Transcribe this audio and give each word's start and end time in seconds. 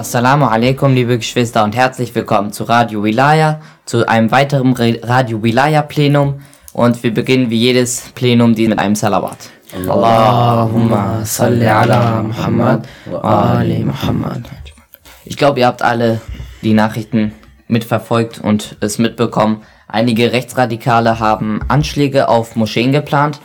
Assalamu 0.00 0.46
alaikum, 0.46 0.94
liebe 0.94 1.18
Geschwister 1.18 1.62
und 1.62 1.76
herzlich 1.76 2.14
willkommen 2.14 2.54
zu 2.54 2.64
Radio 2.64 3.04
Wilaya, 3.04 3.60
zu 3.84 4.08
einem 4.08 4.30
weiteren 4.30 4.72
Re 4.72 4.98
Radio 5.02 5.42
Wilaya 5.42 5.82
Plenum 5.82 6.40
und 6.72 7.02
wir 7.02 7.12
beginnen 7.12 7.50
wie 7.50 7.58
jedes 7.58 8.10
Plenum 8.14 8.52
mit 8.52 8.78
einem 8.78 8.94
Salawat. 8.94 9.36
Allahumma 9.76 11.22
salli 11.26 11.66
ala 11.66 12.22
Muhammad 12.22 12.88
wa 13.10 13.58
ali 13.58 13.84
Muhammad. 13.84 14.44
Ich 15.26 15.36
glaube, 15.36 15.60
ihr 15.60 15.66
habt 15.66 15.82
alle 15.82 16.22
die 16.62 16.72
Nachrichten 16.72 17.34
mitverfolgt 17.68 18.40
und 18.42 18.78
es 18.80 18.98
mitbekommen. 18.98 19.60
Einige 19.86 20.32
Rechtsradikale 20.32 21.18
haben 21.18 21.60
Anschläge 21.68 22.30
auf 22.30 22.56
Moscheen 22.56 22.92
geplant. 22.92 23.38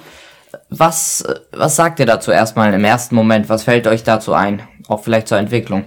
Was, 0.70 1.22
was 1.52 1.76
sagt 1.76 2.00
ihr 2.00 2.06
dazu 2.06 2.32
erstmal 2.32 2.74
im 2.74 2.86
ersten 2.86 3.14
Moment? 3.14 3.50
Was 3.50 3.64
fällt 3.64 3.88
euch 3.88 4.06
dazu 4.06 4.34
ein? 4.34 4.62
Auch 4.88 5.04
vielleicht 5.04 5.28
zur 5.28 5.38
Entwicklung. 5.38 5.84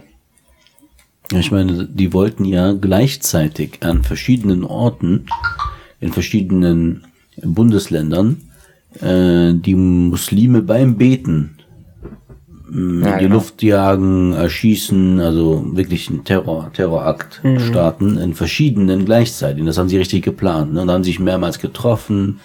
Ja, 1.32 1.38
ich 1.38 1.50
meine, 1.50 1.84
die 1.86 2.12
wollten 2.12 2.44
ja 2.44 2.72
gleichzeitig 2.72 3.78
an 3.82 4.02
verschiedenen 4.02 4.64
Orten, 4.64 5.26
in 6.00 6.12
verschiedenen 6.12 7.04
Bundesländern, 7.42 8.42
äh, 9.00 9.52
die 9.52 9.74
Muslime 9.74 10.62
beim 10.62 10.96
Beten 10.96 11.58
in 12.72 13.02
Ja, 13.02 13.16
die 13.16 13.24
genau. 13.24 13.36
Luft 13.36 13.62
jagen, 13.62 14.32
erschießen, 14.34 15.20
also 15.20 15.64
wirklich 15.74 16.08
einen 16.10 16.24
Terror, 16.24 16.70
Terrorakt 16.72 17.40
starten 17.68 18.18
in 18.18 18.34
verschiedenen 18.34 19.04
gleichzeitig. 19.04 19.64
Das 19.64 19.78
haben 19.78 19.88
sie 19.88 19.98
richtig 19.98 20.22
geplant. 20.22 20.74
Ne? 20.74 20.82
Und 20.82 20.90
haben 20.90 21.04
sich 21.04 21.18
mehrmals 21.18 21.58
getroffen 21.58 22.40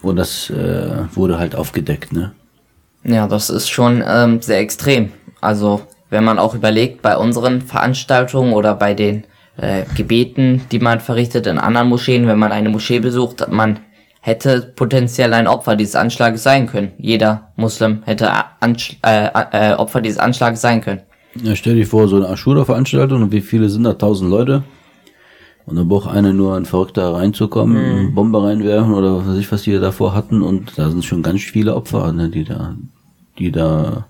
und 0.00 0.16
das 0.16 0.50
äh, 0.50 1.04
wurde 1.14 1.38
halt 1.38 1.54
aufgedeckt. 1.54 2.12
Ne? 2.12 2.32
Ja, 3.04 3.26
das 3.26 3.50
ist 3.50 3.68
schon 3.68 4.02
ähm, 4.06 4.40
sehr 4.40 4.60
extrem. 4.60 5.10
Also, 5.40 5.82
wenn 6.12 6.24
man 6.24 6.38
auch 6.38 6.54
überlegt, 6.54 7.00
bei 7.00 7.16
unseren 7.16 7.62
Veranstaltungen 7.62 8.52
oder 8.52 8.74
bei 8.74 8.92
den 8.92 9.24
äh, 9.56 9.84
Gebeten, 9.96 10.60
die 10.70 10.78
man 10.78 11.00
verrichtet 11.00 11.46
in 11.46 11.58
anderen 11.58 11.88
Moscheen, 11.88 12.26
wenn 12.26 12.38
man 12.38 12.52
eine 12.52 12.68
Moschee 12.68 13.00
besucht, 13.00 13.46
man 13.50 13.80
hätte 14.20 14.72
potenziell 14.76 15.32
ein 15.32 15.48
Opfer 15.48 15.74
dieses 15.74 15.96
Anschlages 15.96 16.42
sein 16.42 16.66
können. 16.66 16.92
Jeder 16.98 17.52
Muslim 17.56 18.02
hätte 18.04 18.30
Ansch 18.60 18.98
äh, 19.02 19.28
äh, 19.52 19.74
Opfer 19.74 20.02
dieses 20.02 20.18
Anschlages 20.18 20.60
sein 20.60 20.82
können. 20.82 21.00
Ja, 21.42 21.56
stell 21.56 21.76
dir 21.76 21.86
vor, 21.86 22.06
so 22.08 22.16
eine 22.16 22.28
Ashura-Veranstaltung 22.28 23.22
und 23.22 23.32
wie 23.32 23.40
viele 23.40 23.70
sind 23.70 23.84
da? 23.84 23.94
Tausend 23.94 24.30
Leute? 24.30 24.62
Und 25.64 25.76
dann 25.76 25.88
braucht 25.88 26.10
einer 26.14 26.34
nur 26.34 26.56
ein 26.56 26.66
Verrückter 26.66 27.14
reinzukommen, 27.14 27.76
eine 27.76 28.08
Bombe 28.08 28.42
reinwerfen 28.42 28.92
oder 28.92 29.18
was 29.18 29.28
weiß 29.28 29.38
ich, 29.38 29.50
was 29.50 29.62
die 29.62 29.78
davor 29.78 30.14
hatten 30.14 30.42
und 30.42 30.76
da 30.76 30.90
sind 30.90 31.06
schon 31.06 31.22
ganz 31.22 31.40
viele 31.40 31.74
Opfer, 31.74 32.12
ne, 32.12 32.28
die 32.28 32.44
da, 32.44 32.76
die 33.38 33.50
da, 33.50 34.08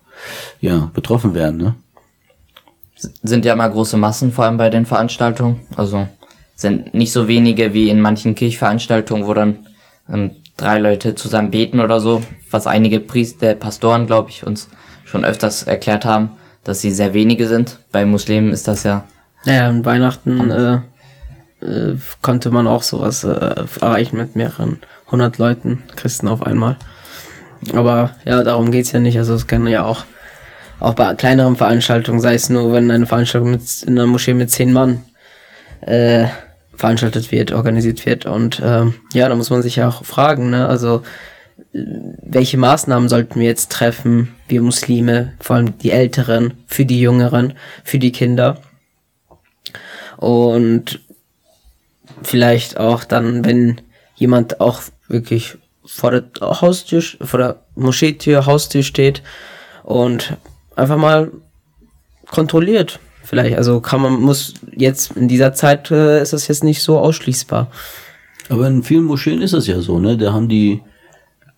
ja, 0.60 0.90
betroffen 0.92 1.34
werden, 1.34 1.58
ne? 1.58 1.74
Sind 3.22 3.44
ja 3.44 3.52
immer 3.52 3.68
große 3.68 3.96
Massen, 3.96 4.32
vor 4.32 4.44
allem 4.44 4.56
bei 4.56 4.70
den 4.70 4.86
Veranstaltungen. 4.86 5.60
Also 5.76 6.06
sind 6.54 6.94
nicht 6.94 7.12
so 7.12 7.28
wenige 7.28 7.74
wie 7.74 7.88
in 7.88 8.00
manchen 8.00 8.34
Kirchveranstaltungen, 8.34 9.26
wo 9.26 9.34
dann 9.34 9.66
ähm, 10.12 10.32
drei 10.56 10.78
Leute 10.78 11.14
zusammen 11.14 11.50
beten 11.50 11.80
oder 11.80 12.00
so, 12.00 12.22
was 12.50 12.66
einige 12.66 13.00
Priester, 13.00 13.54
Pastoren, 13.54 14.06
glaube 14.06 14.30
ich, 14.30 14.46
uns 14.46 14.68
schon 15.04 15.24
öfters 15.24 15.64
erklärt 15.64 16.04
haben, 16.04 16.30
dass 16.64 16.80
sie 16.80 16.90
sehr 16.90 17.14
wenige 17.14 17.48
sind. 17.48 17.78
Bei 17.90 18.04
Muslimen 18.04 18.52
ist 18.52 18.68
das 18.68 18.84
ja 18.84 19.04
Naja, 19.44 19.68
an 19.68 19.84
Weihnachten 19.84 20.50
äh, 20.50 20.74
äh, 21.60 21.96
konnte 22.20 22.50
man 22.50 22.66
auch 22.66 22.82
sowas 22.82 23.24
äh, 23.24 23.54
erreichen 23.80 24.16
mit 24.16 24.36
mehreren 24.36 24.78
hundert 25.10 25.38
Leuten, 25.38 25.82
Christen 25.96 26.28
auf 26.28 26.42
einmal. 26.42 26.76
Aber 27.74 28.10
ja, 28.24 28.42
darum 28.42 28.70
geht's 28.70 28.92
ja 28.92 29.00
nicht. 29.00 29.18
Also 29.18 29.34
es 29.34 29.46
kann 29.46 29.66
ja 29.66 29.84
auch, 29.84 30.04
auch 30.82 30.94
bei 30.94 31.14
kleineren 31.14 31.56
Veranstaltungen, 31.56 32.20
sei 32.20 32.34
es 32.34 32.50
nur, 32.50 32.72
wenn 32.72 32.90
eine 32.90 33.06
Veranstaltung 33.06 33.52
mit, 33.52 33.82
in 33.84 33.98
einer 33.98 34.06
Moschee 34.06 34.34
mit 34.34 34.50
zehn 34.50 34.72
Mann 34.72 35.04
äh, 35.80 36.26
veranstaltet 36.74 37.30
wird, 37.30 37.52
organisiert 37.52 38.04
wird. 38.04 38.26
Und 38.26 38.60
ähm, 38.64 38.94
ja, 39.12 39.28
da 39.28 39.36
muss 39.36 39.50
man 39.50 39.62
sich 39.62 39.76
ja 39.76 39.88
auch 39.88 40.04
fragen, 40.04 40.50
ne? 40.50 40.66
Also 40.66 41.02
welche 41.72 42.58
Maßnahmen 42.58 43.08
sollten 43.08 43.38
wir 43.38 43.46
jetzt 43.46 43.70
treffen, 43.70 44.34
wir 44.48 44.60
Muslime, 44.60 45.34
vor 45.38 45.56
allem 45.56 45.78
die 45.78 45.92
Älteren, 45.92 46.54
für 46.66 46.84
die 46.84 47.00
Jüngeren, 47.00 47.54
für 47.84 48.00
die 48.00 48.12
Kinder? 48.12 48.58
Und 50.16 51.00
vielleicht 52.22 52.78
auch 52.78 53.04
dann, 53.04 53.44
wenn 53.44 53.80
jemand 54.16 54.60
auch 54.60 54.82
wirklich 55.06 55.56
vor 55.84 56.10
der 56.10 56.24
Haustür, 56.40 57.02
vor 57.02 57.38
der 57.38 57.62
Moscheetür, 57.76 58.46
Haustür 58.46 58.82
steht 58.82 59.22
und 59.84 60.36
einfach 60.76 60.96
mal 60.96 61.30
kontrolliert. 62.30 63.00
Vielleicht, 63.24 63.56
also 63.56 63.80
kann 63.80 64.02
man, 64.02 64.20
muss 64.20 64.54
jetzt 64.76 65.16
in 65.16 65.28
dieser 65.28 65.52
Zeit 65.52 65.90
äh, 65.90 66.20
ist 66.20 66.32
das 66.32 66.48
jetzt 66.48 66.64
nicht 66.64 66.82
so 66.82 66.98
ausschließbar. 66.98 67.68
Aber 68.48 68.66
in 68.66 68.82
vielen 68.82 69.04
Moscheen 69.04 69.40
ist 69.40 69.52
es 69.52 69.66
ja 69.66 69.80
so, 69.80 69.98
ne? 69.98 70.18
Da 70.18 70.32
haben 70.32 70.48
die, 70.48 70.82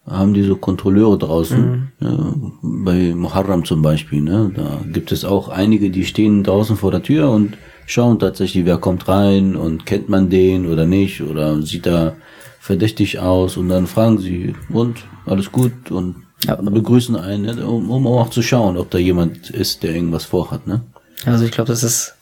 haben 0.06 0.34
die 0.34 0.42
so 0.42 0.56
Kontrolleure 0.56 1.18
draußen. 1.18 1.92
Ja, 2.00 2.34
bei 2.62 3.14
Muharram 3.14 3.64
zum 3.64 3.82
Beispiel, 3.82 4.20
ne? 4.20 4.52
Da 4.54 4.80
gibt 4.92 5.10
es 5.10 5.24
auch 5.24 5.48
einige, 5.48 5.90
die 5.90 6.04
stehen 6.04 6.44
draußen 6.44 6.76
vor 6.76 6.90
der 6.90 7.02
Tür 7.02 7.30
und 7.30 7.56
schauen 7.86 8.18
tatsächlich, 8.18 8.66
wer 8.66 8.78
kommt 8.78 9.08
rein 9.08 9.56
und 9.56 9.86
kennt 9.86 10.08
man 10.08 10.30
den 10.30 10.66
oder 10.66 10.86
nicht 10.86 11.22
oder 11.22 11.62
sieht 11.62 11.86
er 11.86 12.16
verdächtig 12.60 13.18
aus 13.18 13.56
und 13.56 13.68
dann 13.68 13.86
fragen 13.86 14.18
sie, 14.18 14.54
und 14.70 15.04
alles 15.26 15.52
gut 15.52 15.90
und 15.90 16.16
begrüßen 16.46 17.16
einen, 17.16 17.56
ne? 17.56 17.66
um, 17.66 17.90
um 17.90 18.06
auch 18.06 18.30
zu 18.30 18.42
schauen, 18.42 18.76
ob 18.76 18.90
da 18.90 18.98
jemand 18.98 19.50
ist, 19.50 19.82
der 19.82 19.94
irgendwas 19.94 20.24
vorhat, 20.24 20.66
ne? 20.66 20.80
Also 21.26 21.44
ich 21.44 21.52
glaube, 21.52 21.68
das 21.68 21.82
ist, 21.82 22.14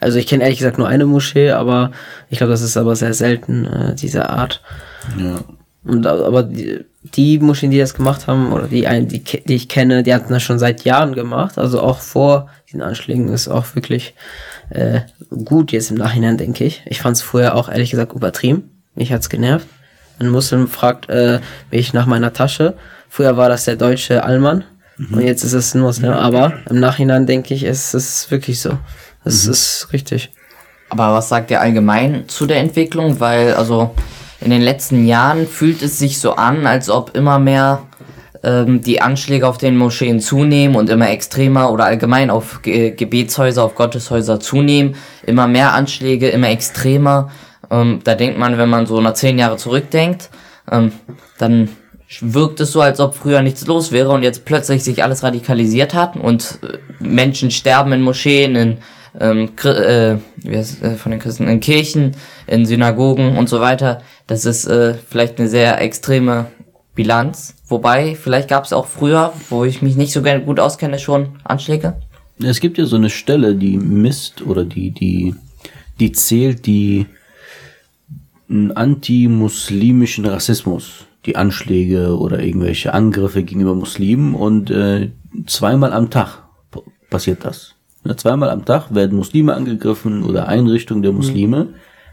also 0.00 0.18
ich 0.18 0.26
kenne 0.26 0.42
ehrlich 0.44 0.58
gesagt 0.58 0.78
nur 0.78 0.88
eine 0.88 1.06
Moschee, 1.06 1.52
aber 1.52 1.92
ich 2.28 2.38
glaube, 2.38 2.50
das 2.50 2.62
ist 2.62 2.76
aber 2.76 2.96
sehr 2.96 3.14
selten, 3.14 3.64
äh, 3.66 3.94
diese 3.94 4.28
Art. 4.30 4.60
Ja. 5.18 5.36
Und, 5.84 6.06
aber 6.06 6.42
die, 6.42 6.84
die 7.02 7.38
Moscheen, 7.38 7.70
die 7.70 7.78
das 7.78 7.94
gemacht 7.94 8.26
haben, 8.26 8.52
oder 8.52 8.68
die, 8.68 8.86
ein- 8.86 9.08
die, 9.08 9.22
die 9.22 9.54
ich 9.54 9.68
kenne, 9.68 10.02
die 10.02 10.14
hatten 10.14 10.32
das 10.32 10.42
schon 10.42 10.58
seit 10.58 10.84
Jahren 10.84 11.14
gemacht. 11.14 11.58
Also 11.58 11.80
auch 11.80 11.98
vor 12.00 12.48
diesen 12.68 12.82
Anschlägen 12.82 13.28
ist 13.28 13.48
auch 13.48 13.74
wirklich 13.74 14.14
äh, 14.70 15.00
gut 15.44 15.72
jetzt 15.72 15.90
im 15.90 15.96
Nachhinein, 15.96 16.36
denke 16.36 16.64
ich. 16.64 16.82
Ich 16.86 17.00
fand 17.00 17.16
es 17.16 17.22
vorher 17.22 17.56
auch 17.56 17.68
ehrlich 17.68 17.90
gesagt 17.90 18.12
übertrieben. 18.12 18.70
Mich 18.94 19.12
hat's 19.12 19.28
genervt. 19.28 19.66
Ein 20.18 20.28
Muslim 20.28 20.68
fragt 20.68 21.08
äh, 21.08 21.40
mich 21.70 21.92
nach 21.94 22.06
meiner 22.06 22.32
Tasche. 22.32 22.74
Früher 23.14 23.36
war 23.36 23.50
das 23.50 23.66
der 23.66 23.76
deutsche 23.76 24.24
Allmann 24.24 24.64
und 24.96 25.20
jetzt 25.20 25.44
ist 25.44 25.52
es 25.52 25.74
ein 25.74 25.82
Muslim. 25.82 26.12
Aber 26.12 26.54
im 26.70 26.80
Nachhinein 26.80 27.26
denke 27.26 27.52
ich, 27.52 27.62
es 27.62 27.92
ist 27.92 28.30
wirklich 28.30 28.62
so. 28.62 28.78
Es 29.22 29.46
ist 29.46 29.88
richtig. 29.92 30.30
Aber 30.88 31.12
was 31.12 31.28
sagt 31.28 31.50
ihr 31.50 31.60
allgemein 31.60 32.26
zu 32.28 32.46
der 32.46 32.56
Entwicklung? 32.56 33.20
Weil, 33.20 33.52
also, 33.52 33.94
in 34.40 34.48
den 34.48 34.62
letzten 34.62 35.04
Jahren 35.04 35.46
fühlt 35.46 35.82
es 35.82 35.98
sich 35.98 36.20
so 36.20 36.36
an, 36.36 36.66
als 36.66 36.88
ob 36.88 37.14
immer 37.14 37.38
mehr 37.38 37.82
ähm, 38.42 38.80
die 38.80 39.02
Anschläge 39.02 39.46
auf 39.46 39.58
den 39.58 39.76
Moscheen 39.76 40.18
zunehmen 40.18 40.74
und 40.74 40.88
immer 40.88 41.10
extremer 41.10 41.70
oder 41.70 41.84
allgemein 41.84 42.30
auf 42.30 42.62
Ge 42.62 42.92
Gebetshäuser, 42.92 43.62
auf 43.62 43.74
Gotteshäuser 43.74 44.40
zunehmen. 44.40 44.94
Immer 45.26 45.48
mehr 45.48 45.74
Anschläge, 45.74 46.30
immer 46.30 46.48
extremer. 46.48 47.30
Ähm, 47.70 48.00
da 48.04 48.14
denkt 48.14 48.38
man, 48.38 48.56
wenn 48.56 48.70
man 48.70 48.86
so 48.86 49.02
nach 49.02 49.12
zehn 49.12 49.38
Jahre 49.38 49.58
zurückdenkt, 49.58 50.30
ähm, 50.70 50.92
dann 51.36 51.68
wirkt 52.20 52.60
es 52.60 52.72
so, 52.72 52.80
als 52.80 53.00
ob 53.00 53.14
früher 53.14 53.42
nichts 53.42 53.66
los 53.66 53.92
wäre 53.92 54.10
und 54.10 54.22
jetzt 54.22 54.44
plötzlich 54.44 54.84
sich 54.84 55.02
alles 55.02 55.22
radikalisiert 55.22 55.94
hat 55.94 56.16
und 56.16 56.58
äh, 56.62 56.78
Menschen 57.02 57.50
sterben 57.50 57.92
in 57.92 58.02
Moscheen, 58.02 58.56
in 58.56 58.78
ähm, 59.18 59.50
äh, 59.62 60.16
wie 60.36 60.56
heißt, 60.56 60.82
äh, 60.82 60.94
von 60.94 61.12
den 61.12 61.20
Christen, 61.20 61.48
in 61.48 61.60
Kirchen, 61.60 62.12
in 62.46 62.66
Synagogen 62.66 63.36
und 63.36 63.48
so 63.48 63.60
weiter. 63.60 64.02
Das 64.26 64.44
ist 64.44 64.66
äh, 64.66 64.94
vielleicht 64.94 65.38
eine 65.38 65.48
sehr 65.48 65.80
extreme 65.80 66.46
Bilanz. 66.94 67.54
Wobei, 67.66 68.14
vielleicht 68.14 68.48
gab 68.48 68.64
es 68.64 68.72
auch 68.72 68.86
früher, 68.86 69.32
wo 69.50 69.64
ich 69.64 69.82
mich 69.82 69.96
nicht 69.96 70.12
so 70.12 70.22
gut 70.22 70.60
auskenne, 70.60 70.98
schon 70.98 71.38
Anschläge. 71.44 72.00
Es 72.42 72.60
gibt 72.60 72.78
ja 72.78 72.86
so 72.86 72.96
eine 72.96 73.10
Stelle, 73.10 73.54
die 73.54 73.76
misst 73.76 74.42
oder 74.42 74.64
die, 74.64 74.90
die, 74.90 75.34
die 76.00 76.12
zählt 76.12 76.66
die 76.66 77.06
antimuslimischen 78.48 80.26
Rassismus, 80.26 81.06
die 81.26 81.36
Anschläge 81.36 82.18
oder 82.18 82.42
irgendwelche 82.42 82.94
Angriffe 82.94 83.42
gegenüber 83.42 83.74
Muslimen 83.74 84.34
und 84.34 84.70
äh, 84.70 85.10
zweimal 85.46 85.92
am 85.92 86.10
Tag 86.10 86.42
passiert 87.10 87.44
das. 87.44 87.74
Ja, 88.04 88.16
zweimal 88.16 88.50
am 88.50 88.64
Tag 88.64 88.94
werden 88.94 89.16
Muslime 89.16 89.54
angegriffen 89.54 90.24
oder 90.24 90.48
Einrichtungen 90.48 91.02
der 91.02 91.12
Muslime. 91.12 91.68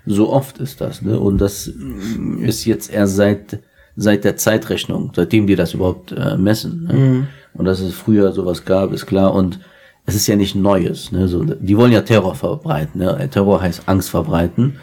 So 0.06 0.32
oft 0.32 0.60
ist 0.60 0.82
das. 0.82 1.02
Ne? 1.02 1.20
Und 1.20 1.40
das 1.40 1.72
mm, 1.76 2.44
ist 2.44 2.66
jetzt 2.66 2.92
erst 2.92 3.16
seit 3.16 3.60
seit 3.96 4.24
der 4.24 4.38
Zeitrechnung, 4.38 5.12
seitdem 5.16 5.46
die 5.46 5.56
das 5.56 5.74
überhaupt 5.74 6.12
äh, 6.14 6.38
messen. 6.38 6.84
Ne? 6.84 7.28
Und 7.54 7.66
dass 7.66 7.82
es 7.82 7.94
früher 7.94 8.32
sowas 8.32 8.64
gab, 8.64 8.94
ist 8.94 9.06
klar. 9.06 9.34
Und 9.34 9.60
es 10.06 10.16
ist 10.16 10.28
ja 10.28 10.36
nicht 10.36 10.56
Neues. 10.56 11.12
Ne? 11.12 11.28
So, 11.28 11.44
die 11.44 11.78
wollen 11.78 11.92
ja 11.92 12.02
Terror 12.02 12.36
verbreiten. 12.36 13.02
Ne? 13.02 13.30
Terror 13.30 13.62
heißt 13.62 13.84
Angst 13.88 14.10
verbreiten. 14.10 14.78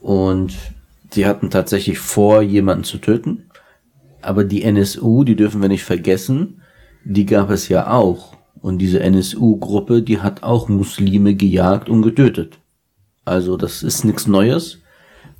Und 0.00 0.54
die 1.14 1.26
hatten 1.26 1.50
tatsächlich 1.50 1.98
vor, 1.98 2.42
jemanden 2.42 2.84
zu 2.84 2.98
töten. 2.98 3.44
Aber 4.22 4.44
die 4.44 4.62
NSU, 4.62 5.24
die 5.24 5.36
dürfen 5.36 5.60
wir 5.60 5.68
nicht 5.68 5.84
vergessen, 5.84 6.62
die 7.04 7.26
gab 7.26 7.50
es 7.50 7.68
ja 7.68 7.90
auch. 7.90 8.36
Und 8.60 8.78
diese 8.78 9.00
NSU-Gruppe, 9.00 10.02
die 10.02 10.20
hat 10.20 10.42
auch 10.42 10.68
Muslime 10.68 11.34
gejagt 11.34 11.88
und 11.88 12.02
getötet. 12.02 12.58
Also 13.24 13.56
das 13.56 13.82
ist 13.82 14.04
nichts 14.04 14.26
Neues. 14.26 14.78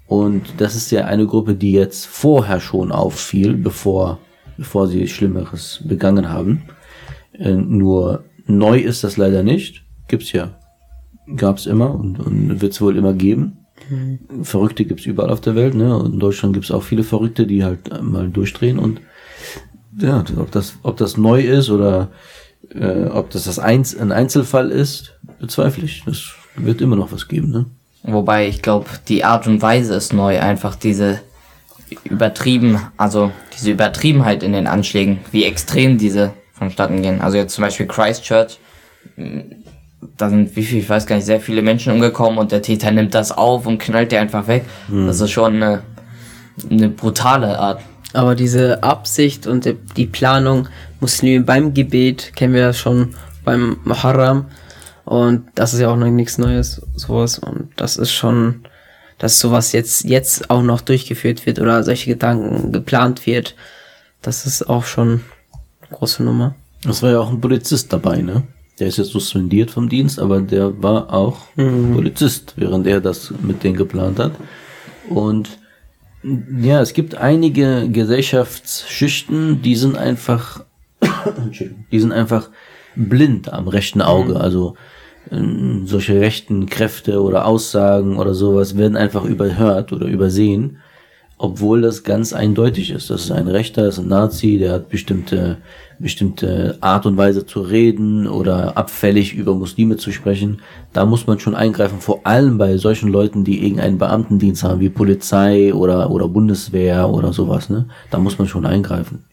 Und 0.07 0.43
das 0.59 0.75
ist 0.75 0.91
ja 0.91 1.05
eine 1.05 1.27
Gruppe, 1.27 1.55
die 1.55 1.73
jetzt 1.73 2.07
vorher 2.07 2.61
schon 2.61 2.93
auffiel, 2.93 3.55
bevor, 3.55 4.19
bevor 4.57 4.89
sie 4.89 5.07
Schlimmeres 5.07 5.81
begangen 5.85 6.29
haben. 6.29 6.65
Äh, 7.33 7.55
nur 7.55 8.25
neu 8.47 8.79
ist 8.79 9.05
das 9.05 9.17
leider 9.17 9.43
nicht. 9.43 9.85
Gibt's 10.09 10.33
ja. 10.33 10.59
Gab's 11.37 11.67
immer 11.67 11.95
und, 11.95 12.19
und 12.19 12.61
wird's 12.61 12.81
wohl 12.81 12.97
immer 12.97 13.15
geben. 13.15 13.62
Verrückte 14.43 14.85
gibt's 14.85 15.07
überall 15.07 15.31
auf 15.31 15.41
der 15.41 15.55
Welt, 15.55 15.75
ne? 15.75 15.97
Und 15.97 16.15
in 16.15 16.21
Deutschland 16.21 16.55
gibt's 16.55 16.71
auch 16.71 16.83
viele 16.83 17.05
Verrückte, 17.05 17.47
die 17.47 17.65
halt 17.65 18.03
mal 18.03 18.29
durchdrehen 18.29 18.79
und 18.79 19.01
ja, 19.99 20.25
ob 20.39 20.51
das, 20.51 20.75
ob 20.83 20.97
das 20.97 21.17
neu 21.17 21.43
ist 21.43 21.71
oder 21.71 22.11
äh, 22.75 23.05
ob 23.07 23.31
das, 23.31 23.45
das 23.45 23.59
Einz 23.59 23.95
ein 23.95 24.13
Einzelfall 24.13 24.71
ist, 24.71 25.19
bezweifle 25.39 25.85
ich. 25.85 26.03
Das 26.05 26.33
wird 26.57 26.81
immer 26.81 26.97
noch 26.97 27.13
was 27.13 27.29
geben, 27.29 27.51
ne? 27.51 27.67
Wobei 28.05 28.49
ich 28.49 28.63
glaube, 28.63 28.87
die 29.09 29.25
Art 29.25 29.47
und 29.47 29.63
Weise 29.63 29.95
ist 29.95 30.13
neu, 30.13 30.41
einfach 30.41 30.75
diese 30.75 31.21
übertrieben, 32.05 32.81
also 32.97 33.31
diese 33.57 33.71
Übertriebenheit 33.71 34.43
in 34.43 34.53
den 34.53 34.67
Anschlägen, 34.67 35.21
wie 35.31 35.45
extrem 35.45 35.99
diese 35.99 36.33
vonstatten 36.53 37.03
gehen. 37.03 37.21
Also 37.21 37.37
jetzt 37.37 37.55
zum 37.55 37.63
Beispiel 37.63 37.87
Christchurch, 37.87 38.59
da 40.17 40.29
sind 40.31 40.55
wie 40.57 40.63
viel, 40.65 40.79
ich 40.81 40.89
weiß 40.89 41.07
gar 41.07 41.17
nicht, 41.17 41.25
sehr 41.27 41.41
viele 41.41 41.63
Menschen 41.63 41.93
umgekommen 41.93 42.39
und 42.39 42.53
der 42.53 42.63
Täter 42.63 42.91
nimmt 42.91 43.15
das 43.15 43.33
auf 43.33 43.67
und 43.67 43.79
knallt 43.79 44.13
die 44.13 44.17
einfach 44.17 44.47
weg. 44.49 44.65
Das 45.07 45.21
ist 45.21 45.31
schon 45.31 45.55
eine, 45.57 45.83
eine 46.71 46.89
brutale 46.89 47.59
Art. 47.59 47.81
Aber 48.13 48.35
diese 48.35 48.83
Absicht 48.83 49.47
und 49.47 49.65
die- 49.97 50.07
Planung, 50.07 50.69
Muslime 51.01 51.45
beim 51.45 51.73
Gebet, 51.73 52.33
kennen 52.37 52.53
wir 52.53 52.61
ja 52.61 52.73
schon 52.73 53.15
beim 53.45 53.79
Muharram. 53.85 54.47
Und 55.05 55.45
das 55.55 55.73
ist 55.75 55.81
ja 55.81 55.89
auch 55.89 55.97
noch 55.97 56.09
nichts 56.09 56.37
Neues, 56.39 56.83
sowas. 56.95 57.39
Und 57.39 57.71
das 57.77 57.97
ist 57.97 58.13
schon, 58.13 58.65
dass 59.19 59.39
sowas 59.41 59.73
jetzt, 59.73 60.05
jetzt 60.05 60.51
auch 60.51 60.63
noch 60.63 60.81
durchgeführt 60.81 61.47
wird 61.47 61.59
oder 61.59 61.83
solche 61.85 62.11
Gedanken 62.11 62.71
geplant 62.73 63.25
wird. 63.27 63.55
Das 64.21 64.47
ist 64.47 64.69
auch 64.69 64.85
schon 64.85 65.23
eine 65.81 65.91
große 65.97 66.23
Nummer. 66.23 66.55
Es 66.89 67.03
war 67.03 67.11
ja 67.13 67.19
auch 67.21 67.31
ein 67.31 67.41
Polizist 67.41 67.93
dabei, 67.93 68.21
ne? 68.23 68.43
Der 68.79 68.89
ist 68.89 68.99
jetzt 68.99 69.11
suspendiert 69.11 69.71
vom 69.71 69.89
Dienst, 69.89 70.19
aber 70.19 70.41
der 70.41 70.83
war 70.83 71.13
auch 71.13 71.47
Polizist, 71.55 72.55
während 72.57 72.87
er 72.87 73.01
das 73.01 73.33
mit 73.43 73.63
denen 73.63 73.77
geplant 73.77 74.19
hat. 74.19 74.33
Und 75.09 75.59
ja, 76.61 76.81
es 76.81 76.95
gibt 76.95 77.17
einige 77.17 77.89
Gesellschaftsschichten, 77.89 79.61
die 79.63 79.77
sind 79.77 79.97
einfach, 79.97 80.65
die 81.91 82.01
sind 82.01 82.13
einfach 82.13 82.51
blind 82.95 83.53
am 83.53 83.69
rechten 83.69 84.03
Auge. 84.03 84.41
Also 84.41 84.77
ähm, 85.31 85.87
solche 85.87 86.21
rechten 86.21 86.67
Kräfte 86.67 87.23
oder 87.23 87.47
Aussagen 87.47 88.19
oder 88.19 88.35
sowas 88.35 88.77
werden 88.77 88.97
einfach 88.97 89.25
überhört 89.25 89.93
oder 89.93 90.07
übersehen, 90.07 90.79
obwohl 91.43 91.81
das 91.83 92.05
ganz 92.05 92.33
eindeutig 92.33 92.93
ist. 92.93 93.11
Das 93.11 93.25
ist 93.25 93.33
ein 93.33 93.49
Rechter, 93.49 93.83
das 93.83 93.99
ist 93.99 94.05
ein 94.05 94.09
Nazi, 94.09 94.59
der 94.59 94.75
hat 94.75 94.89
bestimmte, 94.89 95.57
bestimmte 95.99 96.79
Art 96.81 97.05
und 97.05 97.17
Weise 97.17 97.45
zu 97.45 97.63
reden 97.63 98.29
oder 98.29 98.77
abfällig 98.77 99.35
über 99.35 99.53
Muslime 99.53 99.97
zu 99.97 100.13
sprechen. 100.13 100.63
Da 100.93 101.05
muss 101.05 101.27
man 101.27 101.41
schon 101.41 101.57
eingreifen, 101.57 101.99
vor 101.99 102.21
allem 102.23 102.59
bei 102.59 102.77
solchen 102.77 103.09
Leuten, 103.09 103.43
die 103.43 103.65
irgendeinen 103.65 103.99
Beamtendienst 103.99 104.63
haben, 104.63 104.79
wie 104.79 104.89
Polizei 104.89 105.75
oder, 105.75 106.13
oder 106.13 106.29
Bundeswehr 106.29 107.09
oder 107.09 107.33
sowas. 107.33 107.69
Ne? 107.69 107.89
Da 108.13 108.19
muss 108.19 108.39
man 108.39 108.47
schon 108.47 108.65
eingreifen. 108.65 109.25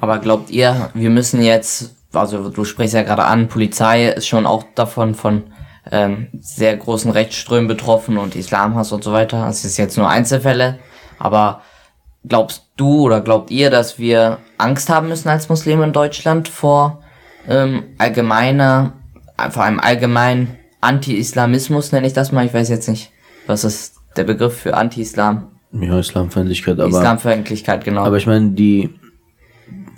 Aber 0.00 0.18
glaubt 0.18 0.50
ihr, 0.50 0.90
wir 0.94 1.10
müssen 1.10 1.42
jetzt, 1.42 1.96
also 2.12 2.48
du 2.50 2.64
sprichst 2.64 2.94
ja 2.94 3.02
gerade 3.02 3.24
an, 3.24 3.48
Polizei 3.48 4.10
ist 4.10 4.28
schon 4.28 4.46
auch 4.46 4.62
davon 4.76 5.16
von 5.16 5.42
ähm, 5.90 6.28
sehr 6.40 6.76
großen 6.76 7.10
Rechtsströmen 7.10 7.66
betroffen 7.66 8.18
und 8.18 8.36
Islamhass 8.36 8.92
und 8.92 9.02
so 9.02 9.10
weiter. 9.12 9.48
Es 9.48 9.64
ist 9.64 9.78
jetzt 9.78 9.98
nur 9.98 10.08
Einzelfälle, 10.08 10.78
aber 11.20 11.62
glaubst 12.26 12.66
du 12.76 13.02
oder 13.02 13.20
glaubt 13.20 13.50
ihr, 13.50 13.70
dass 13.70 13.98
wir 13.98 14.38
Angst 14.58 14.88
haben 14.88 15.08
müssen 15.08 15.28
als 15.28 15.48
Muslime 15.48 15.84
in 15.84 15.92
Deutschland 15.92 16.48
vor 16.48 17.02
ähm, 17.48 17.84
allgemeiner, 17.98 18.94
vor 19.50 19.62
einem 19.62 19.78
allgemeinen 19.78 20.56
Anti-Islamismus, 20.80 21.92
nenne 21.92 22.06
ich 22.06 22.12
das 22.12 22.32
mal. 22.32 22.46
Ich 22.46 22.54
weiß 22.54 22.68
jetzt 22.68 22.88
nicht, 22.88 23.12
was 23.46 23.64
ist 23.64 23.96
der 24.16 24.24
Begriff 24.24 24.58
für 24.58 24.76
Anti-Islam? 24.76 25.48
Ja, 25.72 25.98
Islamfeindlichkeit, 25.98 26.80
aber. 26.80 26.88
Islamfeindlichkeit, 26.88 27.84
genau. 27.84 28.02
Aber 28.02 28.16
ich 28.16 28.26
meine, 28.26 28.50
die, 28.50 28.90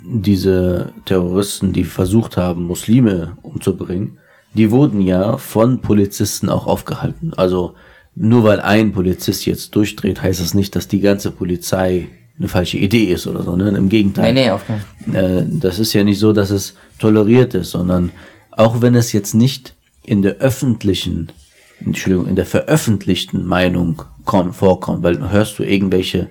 diese 0.03 0.93
Terroristen, 1.05 1.73
die 1.73 1.83
versucht 1.83 2.37
haben, 2.37 2.63
Muslime 2.63 3.37
umzubringen, 3.41 4.19
die 4.53 4.69
wurden 4.71 5.01
ja 5.01 5.37
von 5.37 5.81
Polizisten 5.81 6.49
auch 6.49 6.67
aufgehalten. 6.67 7.33
Also 7.33 7.73
nur 8.15 8.43
weil 8.43 8.59
ein 8.59 8.91
Polizist 8.91 9.45
jetzt 9.45 9.75
durchdreht, 9.75 10.21
heißt 10.21 10.39
das 10.39 10.53
nicht, 10.53 10.75
dass 10.75 10.87
die 10.87 10.99
ganze 10.99 11.31
Polizei 11.31 12.07
eine 12.37 12.47
falsche 12.47 12.77
Idee 12.77 13.05
ist 13.05 13.27
oder 13.27 13.43
so. 13.43 13.55
Ne? 13.55 13.69
Im 13.69 13.89
Gegenteil. 13.89 14.33
nee, 14.33 14.43
nee, 14.45 14.49
auf 14.49 14.65
keinen 14.65 14.81
Fall. 15.11 15.41
Äh, 15.41 15.45
das 15.47 15.79
ist 15.79 15.93
ja 15.93 16.03
nicht 16.03 16.19
so, 16.19 16.33
dass 16.33 16.49
es 16.49 16.75
toleriert 16.99 17.53
ist, 17.53 17.71
sondern 17.71 18.11
auch 18.51 18.81
wenn 18.81 18.95
es 18.95 19.13
jetzt 19.13 19.33
nicht 19.33 19.75
in 20.03 20.21
der 20.21 20.37
öffentlichen, 20.37 21.31
Entschuldigung, 21.79 22.27
in 22.27 22.35
der 22.35 22.45
veröffentlichten 22.45 23.45
Meinung 23.45 24.03
kommt, 24.25 24.55
vorkommt, 24.55 25.03
weil 25.03 25.31
hörst 25.31 25.59
du 25.59 25.63
irgendwelche 25.63 26.29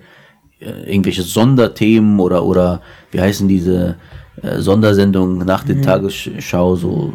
äh, 0.60 0.90
irgendwelche 0.90 1.22
Sonderthemen 1.22 2.20
oder 2.20 2.44
oder 2.44 2.82
wie 3.10 3.20
heißen 3.20 3.48
diese 3.48 3.96
Sondersendungen 4.58 5.46
nach 5.46 5.62
der 5.62 5.82
Tagesschau 5.82 6.74
so 6.74 7.12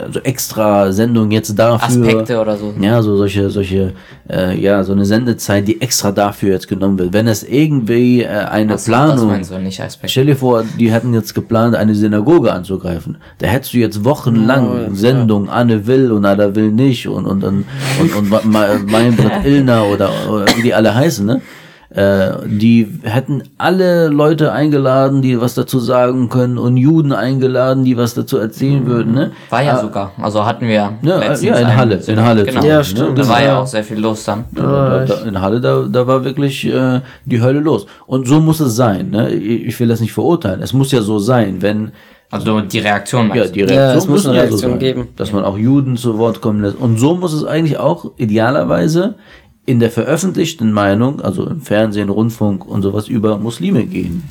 also 0.00 0.20
extra 0.20 0.92
Sendungen 0.92 1.32
jetzt 1.32 1.58
dafür 1.58 2.04
Aspekte 2.04 2.40
oder 2.40 2.56
so. 2.56 2.72
ja, 2.80 3.02
so 3.02 3.16
solche, 3.16 3.50
solche, 3.50 3.92
äh, 4.30 4.56
ja, 4.58 4.84
so 4.84 4.92
eine 4.92 5.04
Sendezeit, 5.04 5.66
die 5.66 5.80
extra 5.80 6.12
dafür 6.12 6.52
jetzt 6.52 6.68
genommen 6.68 6.96
wird. 6.98 7.12
Wenn 7.12 7.26
es 7.26 7.42
irgendwie 7.42 8.22
äh, 8.22 8.28
eine 8.28 8.74
Ach 8.74 8.78
so, 8.78 8.92
Planung, 8.92 9.30
Aspekte. 9.32 10.08
stell 10.08 10.26
dir 10.26 10.36
vor, 10.36 10.62
die 10.78 10.92
hätten 10.92 11.12
jetzt 11.12 11.34
geplant, 11.34 11.74
eine 11.74 11.94
Synagoge 11.94 12.52
anzugreifen. 12.52 13.16
Da 13.38 13.48
hättest 13.48 13.74
du 13.74 13.78
jetzt 13.78 14.04
wochenlang 14.04 14.90
Oh, 14.90 14.94
Sendung, 14.94 15.48
Anne 15.50 15.86
will 15.88 16.12
und 16.12 16.24
Anna 16.24 16.54
will 16.54 16.70
nicht 16.70 17.08
und 17.08 17.26
und 17.26 17.42
und 17.42 17.64
und, 18.00 18.14
und, 18.16 18.32
und 18.32 18.86
mein 18.90 19.16
Brett 19.16 19.44
Illner 19.44 19.86
oder, 19.86 20.10
oder 20.30 20.46
wie 20.56 20.62
die 20.62 20.72
alle 20.74 20.94
heißen, 20.94 21.26
ne? 21.26 21.40
Äh, 21.92 22.46
die 22.46 22.86
hätten 23.02 23.42
alle 23.58 24.06
Leute 24.08 24.52
eingeladen, 24.52 25.22
die 25.22 25.40
was 25.40 25.54
dazu 25.54 25.80
sagen 25.80 26.28
können 26.28 26.56
und 26.56 26.76
Juden 26.76 27.12
eingeladen, 27.12 27.84
die 27.84 27.96
was 27.96 28.14
dazu 28.14 28.38
erzählen 28.38 28.86
würden, 28.86 29.12
ne? 29.12 29.32
War 29.50 29.62
ja 29.64 29.76
sogar. 29.80 30.12
Also 30.22 30.46
hatten 30.46 30.68
wir. 30.68 30.92
Ja, 31.02 31.18
letztens 31.18 31.42
ja, 31.42 31.56
in 31.56 31.76
Halle, 31.76 31.96
in. 32.06 32.20
Halle 32.22 32.44
Genau. 32.44 32.64
Ja, 32.64 32.76
Beispiel, 32.78 32.96
stimmt. 33.02 33.18
Da 33.18 33.28
war 33.28 33.40
ja 33.40 33.46
Ja. 33.48 33.58
auch 33.60 33.66
sehr 33.66 33.82
viel 33.82 33.98
los 33.98 34.22
dann. 34.24 34.44
Da, 34.52 35.04
da, 35.04 35.14
in 35.26 35.40
Halle, 35.40 35.60
da, 35.60 35.82
da 35.90 36.06
war 36.06 36.24
wirklich 36.24 36.64
äh, 36.64 37.00
die 37.24 37.42
Hölle 37.42 37.58
los. 37.58 37.86
Und 38.06 38.28
so 38.28 38.38
muss 38.40 38.60
es 38.60 38.76
sein. 38.76 39.10
Ne? 39.10 39.30
Ich 39.30 39.78
will 39.80 39.88
das 39.88 40.00
nicht 40.00 40.12
verurteilen. 40.12 40.62
Es 40.62 40.72
muss 40.72 40.92
ja 40.92 41.02
so 41.02 41.18
sein, 41.18 41.60
wenn 41.60 41.90
Also 42.30 42.60
die 42.60 42.78
Reaktion 42.78 43.28
ja, 43.30 43.34
meinst 43.34 43.56
die 43.56 43.62
du? 43.62 43.66
Reaktion 43.66 43.88
Ja, 43.90 43.94
es 43.94 44.06
muss 44.06 44.24
eine 44.26 44.36
ja 44.36 44.42
Reaktion 44.42 44.60
so 44.60 44.68
sein, 44.68 44.78
geben. 44.78 45.08
dass 45.16 45.32
man 45.32 45.44
auch 45.44 45.58
Juden 45.58 45.96
zu 45.96 46.18
Wort 46.18 46.40
kommen 46.40 46.62
lässt. 46.62 46.76
Und 46.76 46.98
so 47.00 47.16
muss 47.16 47.32
es 47.32 47.44
eigentlich 47.44 47.78
auch 47.78 48.12
idealerweise 48.16 49.16
in 49.66 49.80
der 49.80 49.90
veröffentlichten 49.90 50.72
Meinung, 50.72 51.20
also 51.20 51.46
im 51.46 51.60
Fernsehen, 51.60 52.08
Rundfunk 52.08 52.66
und 52.66 52.82
sowas 52.82 53.08
über 53.08 53.38
Muslime 53.38 53.84
gehen. 53.84 54.28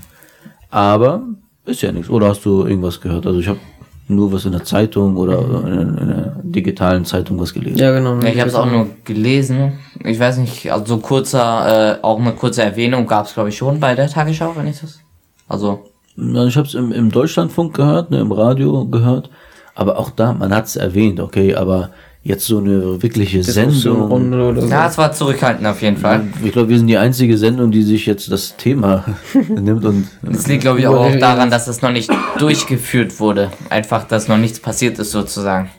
Aber 0.69 1.24
ist 1.65 1.81
ja 1.81 1.91
nichts. 1.91 2.09
Oder 2.09 2.29
hast 2.29 2.45
du 2.45 2.65
irgendwas 2.65 3.00
gehört? 3.00 3.25
Also 3.25 3.39
ich 3.39 3.48
habe 3.48 3.59
nur 4.07 4.31
was 4.33 4.45
in 4.45 4.51
der 4.51 4.63
Zeitung 4.63 5.17
oder 5.17 5.39
in, 5.67 5.98
in 5.98 6.07
der 6.07 6.36
digitalen 6.43 7.05
Zeitung 7.05 7.39
was 7.39 7.53
gelesen. 7.53 7.77
Ja, 7.77 7.91
genau. 7.91 8.19
Ja, 8.19 8.29
ich 8.29 8.39
habe 8.39 8.50
es 8.50 8.55
auch 8.55 8.65
nur 8.65 8.88
gelesen. 9.05 9.74
Ich 10.03 10.19
weiß 10.19 10.38
nicht, 10.38 10.71
also 10.71 10.86
so 10.86 10.98
kurzer, 10.98 11.98
äh, 12.00 12.03
auch 12.03 12.19
eine 12.19 12.33
kurze 12.33 12.63
Erwähnung 12.63 13.05
gab 13.05 13.27
es 13.27 13.33
glaube 13.36 13.50
ich 13.50 13.57
schon 13.57 13.79
bei 13.79 13.93
der 13.95 14.09
Tagesschau, 14.09 14.53
wenn 14.55 14.67
ich 14.67 14.81
das. 14.81 15.00
Also 15.48 15.86
Ja, 16.15 16.45
ich 16.45 16.57
habe 16.57 16.67
es 16.67 16.74
im, 16.74 16.91
im 16.91 17.12
Deutschlandfunk 17.12 17.75
gehört, 17.75 18.09
ne, 18.09 18.19
im 18.19 18.31
Radio 18.31 18.86
gehört, 18.86 19.29
aber 19.75 20.00
auch 20.00 20.09
da, 20.09 20.33
man 20.33 20.53
hat 20.53 20.65
es 20.65 20.75
erwähnt, 20.75 21.19
okay, 21.19 21.55
aber 21.55 21.91
jetzt 22.29 22.45
so 22.45 22.59
eine 22.59 23.01
wirkliche 23.01 23.43
Sendung. 23.43 24.09
Oder 24.33 24.62
so. 24.62 24.67
ja, 24.69 24.88
es 24.88 24.98
war 24.98 25.12
zurückhaltend 25.12 25.67
auf 25.67 25.81
jeden 25.81 25.98
Fall. 25.98 26.21
Ich 26.43 26.51
glaube, 26.53 26.69
wir 26.69 26.77
sind 26.77 26.88
die 26.88 26.98
einzige 26.98 27.38
Sendung, 27.38 27.71
die 27.71 27.81
sich 27.83 28.05
jetzt 28.05 28.31
das 28.31 28.55
Thema 28.55 29.03
nimmt 29.50 29.83
und 29.83 30.07
Das 30.21 30.48
liegt 30.48 30.62
glaube 30.62 30.79
ich 30.79 30.88
aber 30.88 31.00
auch 31.01 31.15
daran, 31.19 31.50
dass 31.51 31.67
es 31.67 31.81
noch 31.81 31.91
nicht 31.91 32.09
durchgeführt 32.38 33.19
wurde. 33.19 33.51
Einfach, 33.69 34.05
dass 34.07 34.27
noch 34.27 34.38
nichts 34.38 34.59
passiert 34.59 34.98
ist 35.00 35.12
sozusagen. 35.12 35.69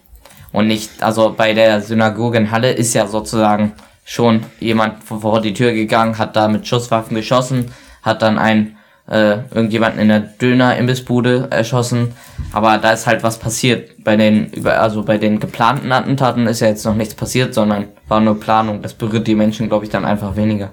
Und 0.52 0.66
nicht, 0.66 0.90
also 1.02 1.32
bei 1.36 1.54
der 1.54 1.80
Synagoge 1.80 2.36
in 2.38 2.50
Halle 2.50 2.72
ist 2.72 2.92
ja 2.94 3.06
sozusagen 3.06 3.72
schon 4.04 4.40
jemand 4.58 5.04
vor- 5.04 5.20
vor 5.20 5.40
die 5.40 5.54
Tür 5.54 5.72
gegangen, 5.72 6.18
hat 6.18 6.34
da 6.34 6.48
mit 6.48 6.66
Schusswaffen 6.66 7.14
geschossen, 7.16 7.66
hat 8.02 8.22
dann 8.22 8.36
einen 8.38 8.76
äh, 9.08 9.38
irgendjemanden 9.54 10.00
in 10.00 10.08
der 10.08 10.20
Döner-Imbissbude 10.20 11.48
erschossen. 11.50 12.08
Aber 12.52 12.78
da 12.78 12.92
ist 12.92 13.06
halt 13.06 13.22
was 13.22 13.38
passiert. 13.38 14.02
Bei 14.02 14.16
den 14.16 14.50
also 14.66 15.02
bei 15.02 15.18
den 15.18 15.38
geplanten 15.38 15.92
Attentaten 15.92 16.46
ist 16.46 16.60
ja 16.60 16.68
jetzt 16.68 16.84
noch 16.84 16.96
nichts 16.96 17.14
passiert, 17.14 17.54
sondern 17.54 17.86
war 18.08 18.20
nur 18.20 18.38
Planung. 18.40 18.82
Das 18.82 18.94
berührt 18.94 19.26
die 19.26 19.34
Menschen, 19.34 19.68
glaube 19.68 19.84
ich, 19.84 19.90
dann 19.90 20.04
einfach 20.04 20.36
weniger. 20.36 20.72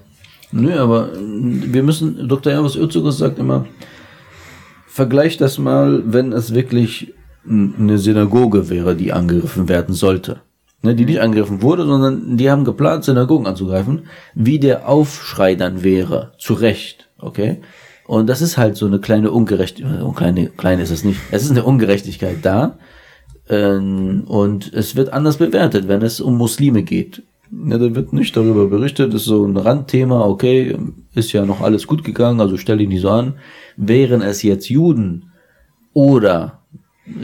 Nö, 0.51 0.79
aber 0.79 1.13
äh, 1.13 1.17
wir 1.19 1.83
müssen, 1.83 2.27
Dr. 2.27 2.53
Erwas 2.53 2.75
Özugos 2.75 3.17
sagt 3.17 3.37
immer, 3.37 3.65
vergleich 4.87 5.37
das 5.37 5.57
mal, 5.57 6.03
wenn 6.05 6.33
es 6.33 6.53
wirklich 6.53 7.13
eine 7.47 7.97
Synagoge 7.97 8.69
wäre, 8.69 8.95
die 8.95 9.13
angegriffen 9.13 9.69
werden 9.69 9.93
sollte. 9.93 10.41
Ne, 10.83 10.93
die 10.93 11.05
nicht 11.05 11.21
angegriffen 11.21 11.61
wurde, 11.63 11.85
sondern 11.85 12.37
die 12.37 12.51
haben 12.51 12.63
geplant, 12.63 13.03
Synagogen 13.03 13.47
anzugreifen, 13.47 14.07
wie 14.35 14.59
der 14.59 14.87
Aufschrei 14.87 15.55
dann 15.55 15.83
wäre. 15.83 16.33
Zu 16.37 16.53
Recht, 16.53 17.09
okay? 17.17 17.61
Und 18.07 18.27
das 18.27 18.41
ist 18.41 18.57
halt 18.57 18.77
so 18.77 18.85
eine 18.85 18.99
kleine 18.99 19.31
Ungerechtigkeit, 19.31 20.01
oh, 20.01 20.13
kleine, 20.13 20.47
klein 20.47 20.79
ist 20.79 20.91
es 20.91 21.03
nicht, 21.03 21.19
es 21.31 21.43
ist 21.43 21.51
eine 21.51 21.65
Ungerechtigkeit 21.65 22.37
da, 22.41 22.77
ähm, 23.49 24.23
und 24.27 24.73
es 24.73 24.95
wird 24.95 25.13
anders 25.13 25.37
bewertet, 25.37 25.87
wenn 25.87 26.01
es 26.01 26.19
um 26.19 26.37
Muslime 26.37 26.83
geht. 26.83 27.23
Ja, 27.51 27.77
da 27.77 27.95
wird 27.95 28.11
nicht 28.11 28.35
darüber 28.35 28.67
berichtet, 28.67 29.13
das 29.13 29.21
ist 29.21 29.27
so 29.27 29.45
ein 29.45 29.55
Randthema, 29.55 30.25
okay, 30.25 30.77
ist 31.15 31.31
ja 31.31 31.45
noch 31.45 31.61
alles 31.61 31.87
gut 31.87 32.03
gegangen, 32.03 32.41
also 32.41 32.57
stell 32.57 32.77
dich 32.77 32.89
nicht 32.89 33.01
so 33.01 33.09
an. 33.09 33.35
Wären 33.77 34.21
es 34.21 34.41
jetzt 34.43 34.69
Juden 34.69 35.31
oder 35.93 36.63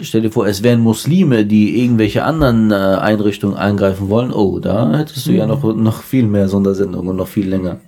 stell 0.02 0.22
dir 0.22 0.32
vor, 0.32 0.48
es 0.48 0.64
wären 0.64 0.80
Muslime, 0.80 1.46
die 1.46 1.82
irgendwelche 1.82 2.24
anderen 2.24 2.72
äh, 2.72 2.76
Einrichtungen 2.76 3.58
angreifen 3.58 4.10
wollen, 4.10 4.32
oh, 4.32 4.60
da 4.60 4.98
hättest 4.98 5.28
du 5.28 5.32
ja 5.32 5.46
noch, 5.46 5.76
noch 5.76 6.04
viel 6.04 6.26
mehr 6.28 6.48
Sondersendungen 6.48 7.10
und 7.10 7.18
noch 7.18 7.28
viel 7.28 7.50
länger. 7.50 7.82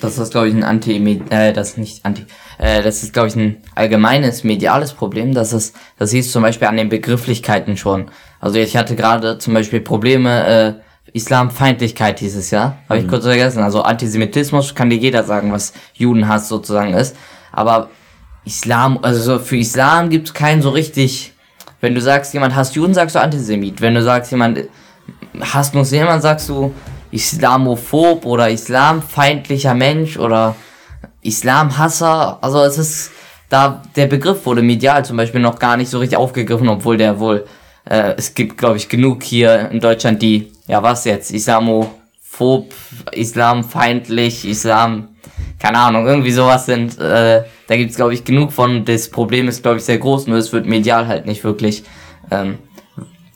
Das 0.00 0.18
ist, 0.18 0.32
glaube 0.32 0.48
ich, 0.48 0.54
ein 0.54 0.64
Anti, 0.64 1.22
äh, 1.30 1.52
das 1.52 1.70
ist 1.70 1.78
nicht 1.78 2.04
Anti, 2.04 2.24
äh, 2.58 2.82
das 2.82 3.02
ist, 3.02 3.12
glaube 3.12 3.28
ich, 3.28 3.36
ein 3.36 3.58
allgemeines 3.74 4.44
mediales 4.44 4.92
Problem. 4.92 5.34
Das 5.34 5.52
ist, 5.52 5.76
das 5.98 6.10
siehst 6.10 6.30
du 6.30 6.32
zum 6.34 6.42
Beispiel 6.42 6.68
an 6.68 6.76
den 6.76 6.88
Begrifflichkeiten 6.88 7.76
schon. 7.76 8.10
Also 8.40 8.58
ich 8.58 8.76
hatte 8.76 8.96
gerade 8.96 9.38
zum 9.38 9.54
Beispiel 9.54 9.80
Probleme, 9.80 10.46
äh, 10.46 10.74
Islamfeindlichkeit 11.12 12.20
dieses 12.20 12.50
Jahr, 12.50 12.78
habe 12.88 13.00
ich 13.00 13.08
kurz 13.08 13.24
vergessen. 13.24 13.62
Also 13.62 13.82
Antisemitismus 13.82 14.74
kann 14.74 14.90
dir 14.90 14.96
jeder 14.96 15.24
sagen, 15.24 15.52
was 15.52 15.72
Judenhass 15.94 16.48
sozusagen 16.48 16.94
ist. 16.94 17.16
Aber 17.52 17.90
Islam, 18.44 18.98
also 19.02 19.20
so 19.20 19.38
für 19.38 19.56
Islam 19.56 20.08
gibt 20.10 20.28
es 20.28 20.34
keinen 20.34 20.62
so 20.62 20.70
richtig. 20.70 21.32
Wenn 21.80 21.94
du 21.94 22.00
sagst, 22.00 22.32
jemand 22.34 22.54
hasst 22.54 22.76
Juden, 22.76 22.94
sagst 22.94 23.16
du 23.16 23.20
Antisemit. 23.20 23.80
Wenn 23.80 23.94
du 23.94 24.02
sagst, 24.02 24.30
jemand 24.30 24.64
hasst 25.40 25.74
Muslime, 25.74 26.06
dann 26.06 26.20
sagst 26.20 26.48
du 26.48 26.72
Islamophob 27.10 28.24
oder 28.24 28.50
islamfeindlicher 28.50 29.74
Mensch 29.74 30.18
oder 30.18 30.54
Islamhasser. 31.22 32.38
Also 32.42 32.62
es 32.62 32.78
ist 32.78 33.10
da 33.48 33.82
der 33.96 34.06
Begriff 34.06 34.46
wurde 34.46 34.62
medial 34.62 35.04
zum 35.04 35.16
Beispiel 35.16 35.40
noch 35.40 35.58
gar 35.58 35.76
nicht 35.76 35.90
so 35.90 35.98
richtig 35.98 36.18
aufgegriffen, 36.18 36.68
obwohl 36.68 36.96
der 36.96 37.18
wohl 37.18 37.46
äh, 37.84 38.14
es 38.16 38.34
gibt 38.34 38.58
glaube 38.58 38.76
ich 38.76 38.88
genug 38.88 39.22
hier 39.22 39.70
in 39.70 39.80
Deutschland, 39.80 40.22
die 40.22 40.52
ja 40.66 40.82
was 40.82 41.04
jetzt 41.04 41.32
Islamophob, 41.32 42.72
Islamfeindlich, 43.12 44.48
Islam 44.48 45.08
keine 45.58 45.78
Ahnung, 45.78 46.06
irgendwie 46.06 46.30
sowas 46.30 46.64
sind, 46.64 46.98
äh, 46.98 47.44
da 47.66 47.76
gibt's 47.76 47.96
glaube 47.96 48.14
ich 48.14 48.24
genug 48.24 48.52
von. 48.52 48.84
Das 48.84 49.10
Problem 49.10 49.48
ist 49.48 49.62
glaube 49.62 49.78
ich 49.78 49.84
sehr 49.84 49.98
groß, 49.98 50.26
nur 50.26 50.38
es 50.38 50.52
wird 50.52 50.66
medial 50.66 51.06
halt 51.06 51.26
nicht 51.26 51.44
wirklich, 51.44 51.82
ähm, 52.30 52.58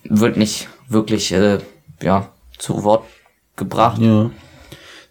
wird 0.04 0.37
nicht 0.37 0.69
wirklich, 0.88 1.33
äh, 1.33 1.59
ja, 2.02 2.28
zu 2.57 2.85
Wort 2.85 3.04
gebracht. 3.56 4.00
Ja. 4.00 4.30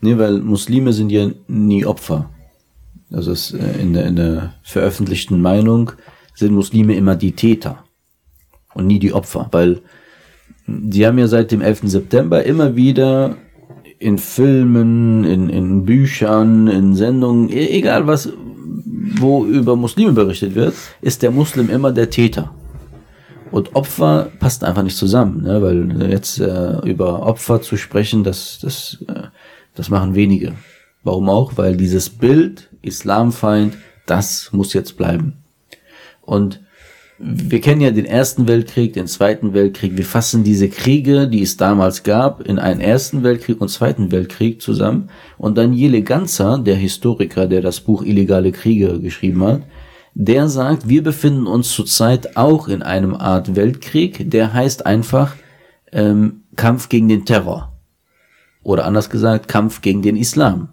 Nee, 0.02 0.18
weil 0.18 0.40
Muslime 0.40 0.94
sind 0.94 1.12
ja 1.12 1.30
nie 1.48 1.86
Opfer. 1.86 2.30
Also 3.12 3.32
es, 3.32 3.54
äh, 3.54 3.82
in, 3.82 3.94
der, 3.94 4.06
in 4.06 4.16
der 4.16 4.54
veröffentlichten 4.64 5.42
Meinung 5.42 5.92
sind 6.36 6.54
Muslime 6.54 6.96
immer 6.96 7.16
die 7.16 7.34
Täter 7.34 7.84
und 8.74 8.88
nie 8.88 9.00
die 9.00 9.14
Opfer, 9.14 9.48
weil 9.52 9.82
die 10.68 11.06
haben 11.06 11.18
ja 11.18 11.28
seit 11.28 11.52
dem 11.52 11.62
11. 11.62 11.82
September 11.84 12.44
immer 12.44 12.76
wieder 12.76 13.38
in 14.00 14.18
Filmen, 14.18 15.24
in, 15.24 15.50
in 15.50 15.86
Büchern, 15.86 16.68
in 16.68 16.96
Sendungen, 16.96 17.50
e- 17.50 17.68
egal 17.68 18.08
was, 18.08 18.30
wo 19.20 19.46
über 19.46 19.76
Muslime 19.76 20.14
berichtet 20.14 20.56
wird, 20.56 20.74
ist 21.02 21.22
der 21.22 21.32
Muslim 21.32 21.70
immer 21.70 21.92
der 21.92 22.10
Täter. 22.10 22.54
Und 23.54 23.76
Opfer 23.76 24.32
passt 24.40 24.64
einfach 24.64 24.82
nicht 24.82 24.98
zusammen, 24.98 25.44
ne? 25.44 25.62
weil 25.62 26.10
jetzt 26.10 26.40
äh, 26.40 26.80
über 26.90 27.22
Opfer 27.22 27.62
zu 27.62 27.78
sprechen, 27.78 28.24
das, 28.24 28.58
das, 28.60 28.98
äh, 29.08 29.28
das 29.76 29.92
machen 29.92 30.16
wenige. 30.16 30.54
Warum 31.04 31.30
auch? 31.30 31.56
Weil 31.56 31.78
dieses 31.78 32.10
Bild, 32.10 32.72
Islamfeind, 32.82 33.78
das 34.08 34.50
muss 34.54 34.74
jetzt 34.74 34.98
bleiben. 34.98 35.44
Und 36.22 36.62
wir 37.20 37.62
kennen 37.62 37.82
ja 37.82 37.92
den 37.92 38.06
Ersten 38.06 38.48
Weltkrieg, 38.48 38.94
den 38.94 39.06
Zweiten 39.06 39.54
Weltkrieg. 39.54 39.98
Wir 39.98 40.06
fassen 40.06 40.44
diese 40.44 40.68
Kriege, 40.68 41.28
die 41.28 41.44
es 41.44 41.56
damals 41.56 42.02
gab, 42.02 42.42
in 42.42 42.58
einen 42.58 42.82
Ersten 42.82 43.22
Weltkrieg 43.22 43.62
und 43.62 43.70
Zweiten 43.70 44.12
Weltkrieg 44.12 44.64
zusammen. 44.64 45.12
Und 45.38 45.60
Daniele 45.60 46.02
Ganzer, 46.02 46.58
der 46.58 46.76
Historiker, 46.76 47.46
der 47.46 47.62
das 47.62 47.82
Buch 47.82 48.02
Illegale 48.02 48.52
Kriege 48.52 49.00
geschrieben 49.00 49.44
hat, 49.44 49.62
der 50.16 50.48
sagt, 50.48 50.88
wir 50.88 51.04
befinden 51.04 51.48
uns 51.48 51.72
zurzeit 51.72 52.38
auch 52.38 52.68
in 52.68 52.84
einem 52.84 53.16
Art 53.16 53.56
Weltkrieg, 53.56 54.30
der 54.30 54.54
heißt 54.54 54.86
einfach 54.86 55.36
ähm, 55.92 56.44
Kampf 56.56 56.90
gegen 56.90 57.08
den 57.08 57.26
Terror. 57.26 57.74
Oder 58.62 58.86
anders 58.86 59.10
gesagt, 59.10 59.48
Kampf 59.48 59.82
gegen 59.82 60.02
den 60.02 60.16
Islam. 60.16 60.70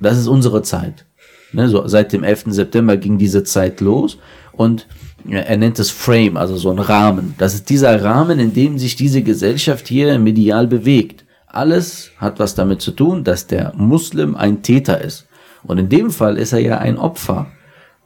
Das 0.00 0.18
ist 0.18 0.26
unsere 0.26 0.62
Zeit. 0.62 1.06
Ne, 1.52 1.68
so 1.68 1.86
seit 1.86 2.12
dem 2.12 2.24
11. 2.24 2.46
September 2.48 2.96
ging 2.96 3.16
diese 3.16 3.44
Zeit 3.44 3.80
los 3.80 4.18
und 4.52 4.88
ja, 5.26 5.38
er 5.38 5.56
nennt 5.56 5.78
es 5.78 5.90
Frame, 5.90 6.36
also 6.36 6.56
so 6.56 6.70
ein 6.70 6.80
Rahmen. 6.80 7.34
Das 7.38 7.54
ist 7.54 7.70
dieser 7.70 8.02
Rahmen, 8.02 8.40
in 8.40 8.52
dem 8.52 8.78
sich 8.78 8.96
diese 8.96 9.22
Gesellschaft 9.22 9.88
hier 9.88 10.18
medial 10.18 10.66
bewegt. 10.66 11.24
Alles 11.46 12.10
hat 12.18 12.40
was 12.40 12.56
damit 12.56 12.82
zu 12.82 12.90
tun, 12.90 13.22
dass 13.22 13.46
der 13.46 13.72
Muslim 13.76 14.34
ein 14.34 14.62
Täter 14.62 15.00
ist. 15.00 15.26
Und 15.62 15.78
in 15.78 15.88
dem 15.88 16.10
Fall 16.10 16.36
ist 16.36 16.52
er 16.52 16.58
ja 16.58 16.78
ein 16.78 16.98
Opfer. 16.98 17.46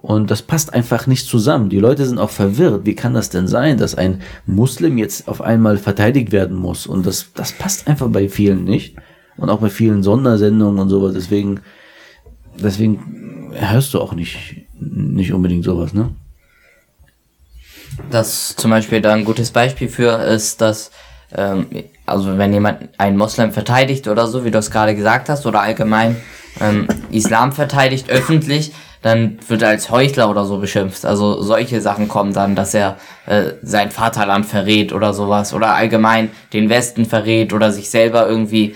Und 0.01 0.31
das 0.31 0.43
passt 0.43 0.75
einfach 0.75 1.07
nicht 1.07 1.27
zusammen. 1.27 1.71
Die 1.71 1.81
Leute 1.81 2.07
sind 2.07 2.19
auch 2.19 2.31
verwirrt. 2.31 2.87
Wie 2.87 2.95
kann 2.95 3.15
das 3.15 3.31
denn 3.31 3.49
sein, 3.49 3.79
dass 3.79 3.97
ein 3.97 4.23
Muslim 4.47 4.97
jetzt 4.97 5.27
auf 5.27 5.41
einmal 5.41 5.77
verteidigt 5.77 6.31
werden 6.31 6.57
muss? 6.57 6.87
Und 6.87 7.05
das, 7.05 7.33
das 7.35 7.53
passt 7.53 7.89
einfach 7.89 8.09
bei 8.09 8.29
vielen 8.29 8.65
nicht. 8.65 8.97
Und 9.37 9.51
auch 9.51 9.59
bei 9.59 9.71
vielen 9.71 10.03
Sondersendungen 10.03 10.79
und 10.79 10.89
sowas. 10.89 11.15
Deswegen, 11.15 11.61
deswegen 12.57 13.53
hörst 13.55 13.93
du 13.93 14.01
auch 14.01 14.15
nicht, 14.15 14.67
nicht 14.79 15.33
unbedingt 15.33 15.65
sowas, 15.65 15.93
ne? 15.95 16.11
Das 18.11 18.55
zum 18.55 18.71
Beispiel 18.71 19.01
da 19.01 19.13
ein 19.13 19.25
gutes 19.25 19.51
Beispiel 19.51 19.89
für 19.89 20.23
ist, 20.23 20.61
dass 20.61 20.93
ähm, 21.33 21.67
also 22.07 22.39
wenn 22.39 22.53
jemand 22.53 22.89
einen 22.99 23.17
Moslem 23.17 23.53
verteidigt 23.53 24.09
oder 24.09 24.27
so, 24.27 24.45
wie 24.45 24.51
du 24.51 24.59
es 24.59 24.71
gerade 24.71 24.95
gesagt 24.95 25.29
hast, 25.29 25.47
oder 25.47 25.61
allgemein 25.61 26.17
ähm, 26.61 26.89
Islam 27.11 27.53
verteidigt 27.53 28.09
öffentlich, 28.09 28.73
dann 29.03 29.39
wird 29.47 29.63
er 29.63 29.69
als 29.69 29.91
Heuchler 29.91 30.29
oder 30.29 30.45
so 30.45 30.59
beschimpft. 30.59 31.05
Also 31.05 31.41
solche 31.41 31.81
Sachen 31.81 32.09
kommen 32.09 32.33
dann, 32.33 32.55
dass 32.55 32.75
er 32.75 32.97
äh, 33.27 33.53
sein 33.63 33.91
Vaterland 33.91 34.47
verrät 34.47 34.93
oder 34.93 35.15
sowas 35.15 35.55
oder 35.55 35.75
allgemein 35.75 36.31
den 36.53 36.69
Westen 36.69 37.05
verrät 37.05 37.53
oder 37.53 37.71
sich 37.71 37.91
selber 37.91 38.29
irgendwie, 38.29 38.75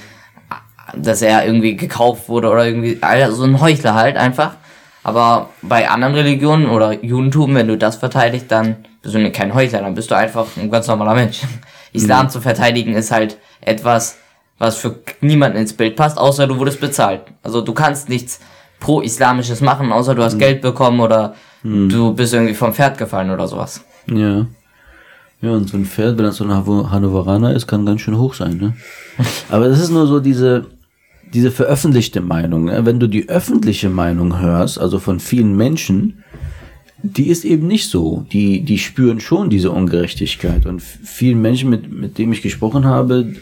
dass 0.96 1.22
er 1.22 1.44
irgendwie 1.44 1.76
gekauft 1.76 2.28
wurde 2.28 2.50
oder 2.50 2.66
irgendwie, 2.66 2.98
also 3.00 3.36
so 3.36 3.44
ein 3.44 3.60
Heuchler 3.60 3.94
halt 3.94 4.16
einfach. 4.16 4.56
Aber 5.04 5.50
bei 5.62 5.88
anderen 5.88 6.14
Religionen 6.14 6.68
oder 6.68 7.02
Judentum, 7.04 7.54
wenn 7.56 7.66
du 7.66 7.76
das 7.76 7.96
verteidigst, 7.96 8.50
dann 8.50 8.76
bist 9.02 9.14
du 9.16 9.30
kein 9.32 9.52
Heuchler, 9.52 9.80
dann 9.80 9.94
bist 9.94 10.12
du 10.12 10.16
einfach 10.16 10.46
ein 10.56 10.70
ganz 10.70 10.86
normaler 10.86 11.14
Mensch. 11.14 11.40
Islam 11.92 12.30
zu 12.30 12.40
verteidigen 12.40 12.94
ist 12.94 13.10
halt 13.10 13.36
etwas, 13.60 14.16
was 14.58 14.76
für 14.76 15.00
niemanden 15.20 15.58
ins 15.58 15.72
Bild 15.72 15.96
passt, 15.96 16.18
außer 16.18 16.46
du 16.46 16.58
wurdest 16.58 16.80
bezahlt. 16.80 17.22
Also 17.42 17.60
du 17.60 17.74
kannst 17.74 18.08
nichts 18.08 18.40
pro-islamisches 18.82 19.60
machen, 19.60 19.92
außer 19.92 20.14
du 20.14 20.22
hast 20.22 20.38
Geld 20.38 20.60
bekommen 20.60 21.00
oder 21.00 21.34
du 21.62 22.12
bist 22.14 22.34
irgendwie 22.34 22.54
vom 22.54 22.74
Pferd 22.74 22.98
gefallen 22.98 23.30
oder 23.30 23.46
sowas. 23.46 23.84
Ja. 24.12 24.46
Ja, 25.40 25.50
und 25.50 25.68
so 25.68 25.76
ein 25.76 25.84
Pferd, 25.86 26.18
wenn 26.18 26.24
das 26.24 26.36
so 26.36 26.44
ein 26.44 26.50
Hanno- 26.52 26.90
Hannoveraner 26.90 27.52
ist, 27.54 27.66
kann 27.66 27.86
ganz 27.86 28.00
schön 28.00 28.16
hoch 28.18 28.34
sein, 28.34 28.56
ne? 28.58 28.74
Aber 29.48 29.68
das 29.68 29.80
ist 29.80 29.90
nur 29.90 30.06
so 30.06 30.20
diese, 30.20 30.66
diese 31.34 31.50
veröffentlichte 31.50 32.20
Meinung. 32.20 32.64
Ne? 32.66 32.84
Wenn 32.86 33.00
du 33.00 33.08
die 33.08 33.28
öffentliche 33.28 33.88
Meinung 33.88 34.38
hörst, 34.40 34.80
also 34.80 34.98
von 35.00 35.18
vielen 35.20 35.56
Menschen, 35.56 36.22
die 37.02 37.26
ist 37.28 37.44
eben 37.44 37.66
nicht 37.66 37.88
so. 37.90 38.24
Die, 38.32 38.60
die 38.64 38.78
spüren 38.78 39.18
schon 39.20 39.50
diese 39.50 39.72
Ungerechtigkeit. 39.72 40.66
Und 40.66 40.80
vielen 40.80 41.40
Menschen, 41.42 41.70
mit, 41.70 41.90
mit 41.92 42.18
denen 42.18 42.32
ich 42.32 42.42
gesprochen 42.42 42.84
habe, 42.84 43.34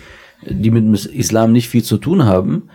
die 0.48 0.70
mit 0.70 0.84
dem 0.84 0.94
Islam 0.94 1.52
nicht 1.52 1.68
viel 1.68 1.82
zu 1.84 1.98
tun 1.98 2.24
haben, 2.24 2.70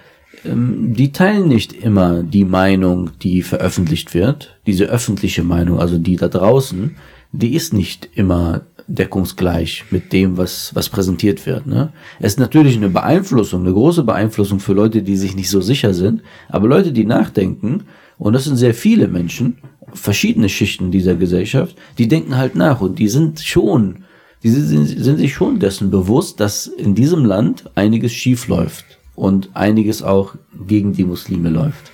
die 0.47 1.11
teilen 1.11 1.47
nicht 1.47 1.73
immer 1.73 2.23
die 2.23 2.45
Meinung, 2.45 3.11
die 3.21 3.41
veröffentlicht 3.41 4.13
wird. 4.13 4.57
Diese 4.67 4.85
öffentliche 4.85 5.43
Meinung, 5.43 5.79
also 5.79 5.97
die 5.97 6.15
da 6.15 6.27
draußen, 6.27 6.95
die 7.31 7.55
ist 7.55 7.73
nicht 7.73 8.09
immer 8.15 8.61
deckungsgleich 8.87 9.85
mit 9.89 10.13
dem, 10.13 10.37
was, 10.37 10.75
was 10.75 10.89
präsentiert 10.89 11.45
wird. 11.45 11.65
Ne? 11.65 11.91
Es 12.19 12.33
ist 12.33 12.39
natürlich 12.39 12.77
eine 12.77 12.89
Beeinflussung, 12.89 13.61
eine 13.61 13.73
große 13.73 14.03
Beeinflussung 14.03 14.59
für 14.59 14.73
Leute, 14.73 15.01
die 15.01 15.17
sich 15.17 15.35
nicht 15.35 15.49
so 15.49 15.61
sicher 15.61 15.93
sind, 15.93 16.21
aber 16.49 16.67
Leute, 16.67 16.91
die 16.91 17.05
nachdenken, 17.05 17.85
und 18.17 18.33
das 18.33 18.45
sind 18.45 18.57
sehr 18.57 18.73
viele 18.73 19.07
Menschen, 19.07 19.57
verschiedene 19.93 20.49
Schichten 20.49 20.91
dieser 20.91 21.15
Gesellschaft, 21.15 21.75
die 21.97 22.07
denken 22.07 22.37
halt 22.37 22.55
nach 22.55 22.81
und 22.81 22.99
die 22.99 23.07
sind 23.07 23.39
schon, 23.39 24.03
die 24.43 24.49
sind, 24.49 24.85
sind 24.85 25.17
sich 25.17 25.33
schon 25.33 25.59
dessen 25.59 25.89
bewusst, 25.89 26.39
dass 26.39 26.67
in 26.67 26.93
diesem 26.93 27.25
Land 27.25 27.69
einiges 27.75 28.13
schief 28.13 28.47
läuft 28.47 28.85
und 29.15 29.49
einiges 29.55 30.03
auch 30.03 30.35
gegen 30.67 30.93
die 30.93 31.05
Muslime 31.05 31.49
läuft. 31.49 31.91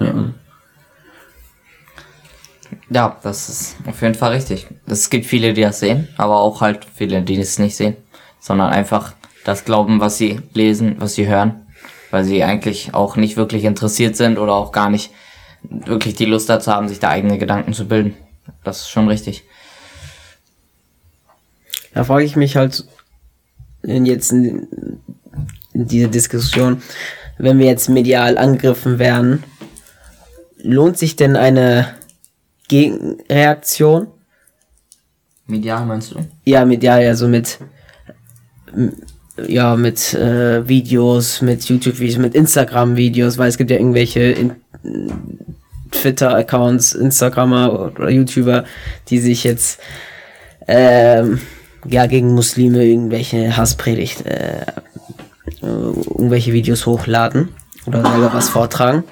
Ja. 0.00 0.32
Ja, 2.90 3.18
das 3.22 3.48
ist 3.48 3.76
auf 3.86 4.02
jeden 4.02 4.14
Fall 4.14 4.32
richtig. 4.32 4.66
Es 4.86 5.08
gibt 5.10 5.26
viele, 5.26 5.54
die 5.54 5.62
das 5.62 5.80
sehen, 5.80 6.08
aber 6.16 6.40
auch 6.40 6.60
halt 6.60 6.84
viele, 6.84 7.22
die 7.22 7.38
es 7.38 7.58
nicht 7.58 7.76
sehen, 7.76 7.96
sondern 8.40 8.70
einfach 8.70 9.14
das 9.44 9.64
glauben, 9.64 10.00
was 10.00 10.18
sie 10.18 10.40
lesen, 10.52 10.96
was 10.98 11.14
sie 11.14 11.26
hören, 11.26 11.66
weil 12.10 12.24
sie 12.24 12.42
eigentlich 12.42 12.94
auch 12.94 13.16
nicht 13.16 13.36
wirklich 13.36 13.64
interessiert 13.64 14.16
sind 14.16 14.38
oder 14.38 14.54
auch 14.54 14.72
gar 14.72 14.90
nicht 14.90 15.12
wirklich 15.62 16.14
die 16.14 16.24
Lust 16.26 16.48
dazu 16.48 16.72
haben, 16.72 16.88
sich 16.88 16.98
da 16.98 17.08
eigene 17.08 17.38
Gedanken 17.38 17.72
zu 17.72 17.86
bilden. 17.86 18.14
Das 18.64 18.82
ist 18.82 18.90
schon 18.90 19.08
richtig. 19.08 19.44
Da 21.94 22.04
frage 22.04 22.24
ich 22.24 22.36
mich 22.36 22.56
halt 22.56 22.86
in 23.82 24.04
jetzt 24.04 24.34
dieser 25.74 26.08
Diskussion, 26.08 26.82
wenn 27.38 27.58
wir 27.58 27.66
jetzt 27.66 27.88
medial 27.88 28.38
angegriffen 28.38 28.98
werden, 28.98 29.42
lohnt 30.62 30.96
sich 30.98 31.16
denn 31.16 31.36
eine 31.36 31.94
Gegenreaktion? 32.68 34.06
Medial 35.46 35.84
meinst 35.84 36.12
du? 36.12 36.20
Ja, 36.44 36.64
medial, 36.64 37.04
ja, 37.04 37.14
so 37.14 37.28
mit, 37.28 37.58
ja, 39.46 39.76
mit 39.76 40.14
äh, 40.14 40.66
Videos, 40.66 41.42
mit 41.42 41.64
YouTube-Videos, 41.64 42.18
mit 42.18 42.34
Instagram-Videos, 42.34 43.36
weil 43.36 43.48
es 43.48 43.58
gibt 43.58 43.70
ja 43.70 43.76
irgendwelche 43.76 44.20
in, 44.22 44.52
Twitter-Accounts, 45.90 46.94
Instagrammer 46.94 47.92
oder 47.96 48.10
YouTuber, 48.10 48.64
die 49.08 49.18
sich 49.18 49.44
jetzt 49.44 49.80
ähm, 50.66 51.40
ja 51.86 52.06
gegen 52.06 52.34
Muslime 52.34 52.84
irgendwelche 52.84 53.56
Hasspredigt, 53.56 54.26
äh, 54.26 54.66
äh, 55.46 55.66
irgendwelche 55.66 56.52
Videos 56.52 56.86
hochladen 56.86 57.50
oder 57.86 58.02
selber 58.02 58.32
was 58.32 58.48
vortragen. 58.48 59.04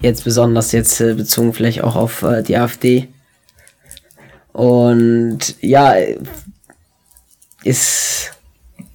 Jetzt 0.00 0.24
besonders 0.24 0.72
jetzt 0.72 1.00
äh, 1.00 1.14
bezogen 1.14 1.52
vielleicht 1.54 1.82
auch 1.82 1.96
auf 1.96 2.22
äh, 2.22 2.42
die 2.42 2.56
AfD. 2.56 3.08
Und 4.52 5.56
ja, 5.60 5.94
äh, 5.94 6.18
ist, 7.62 8.32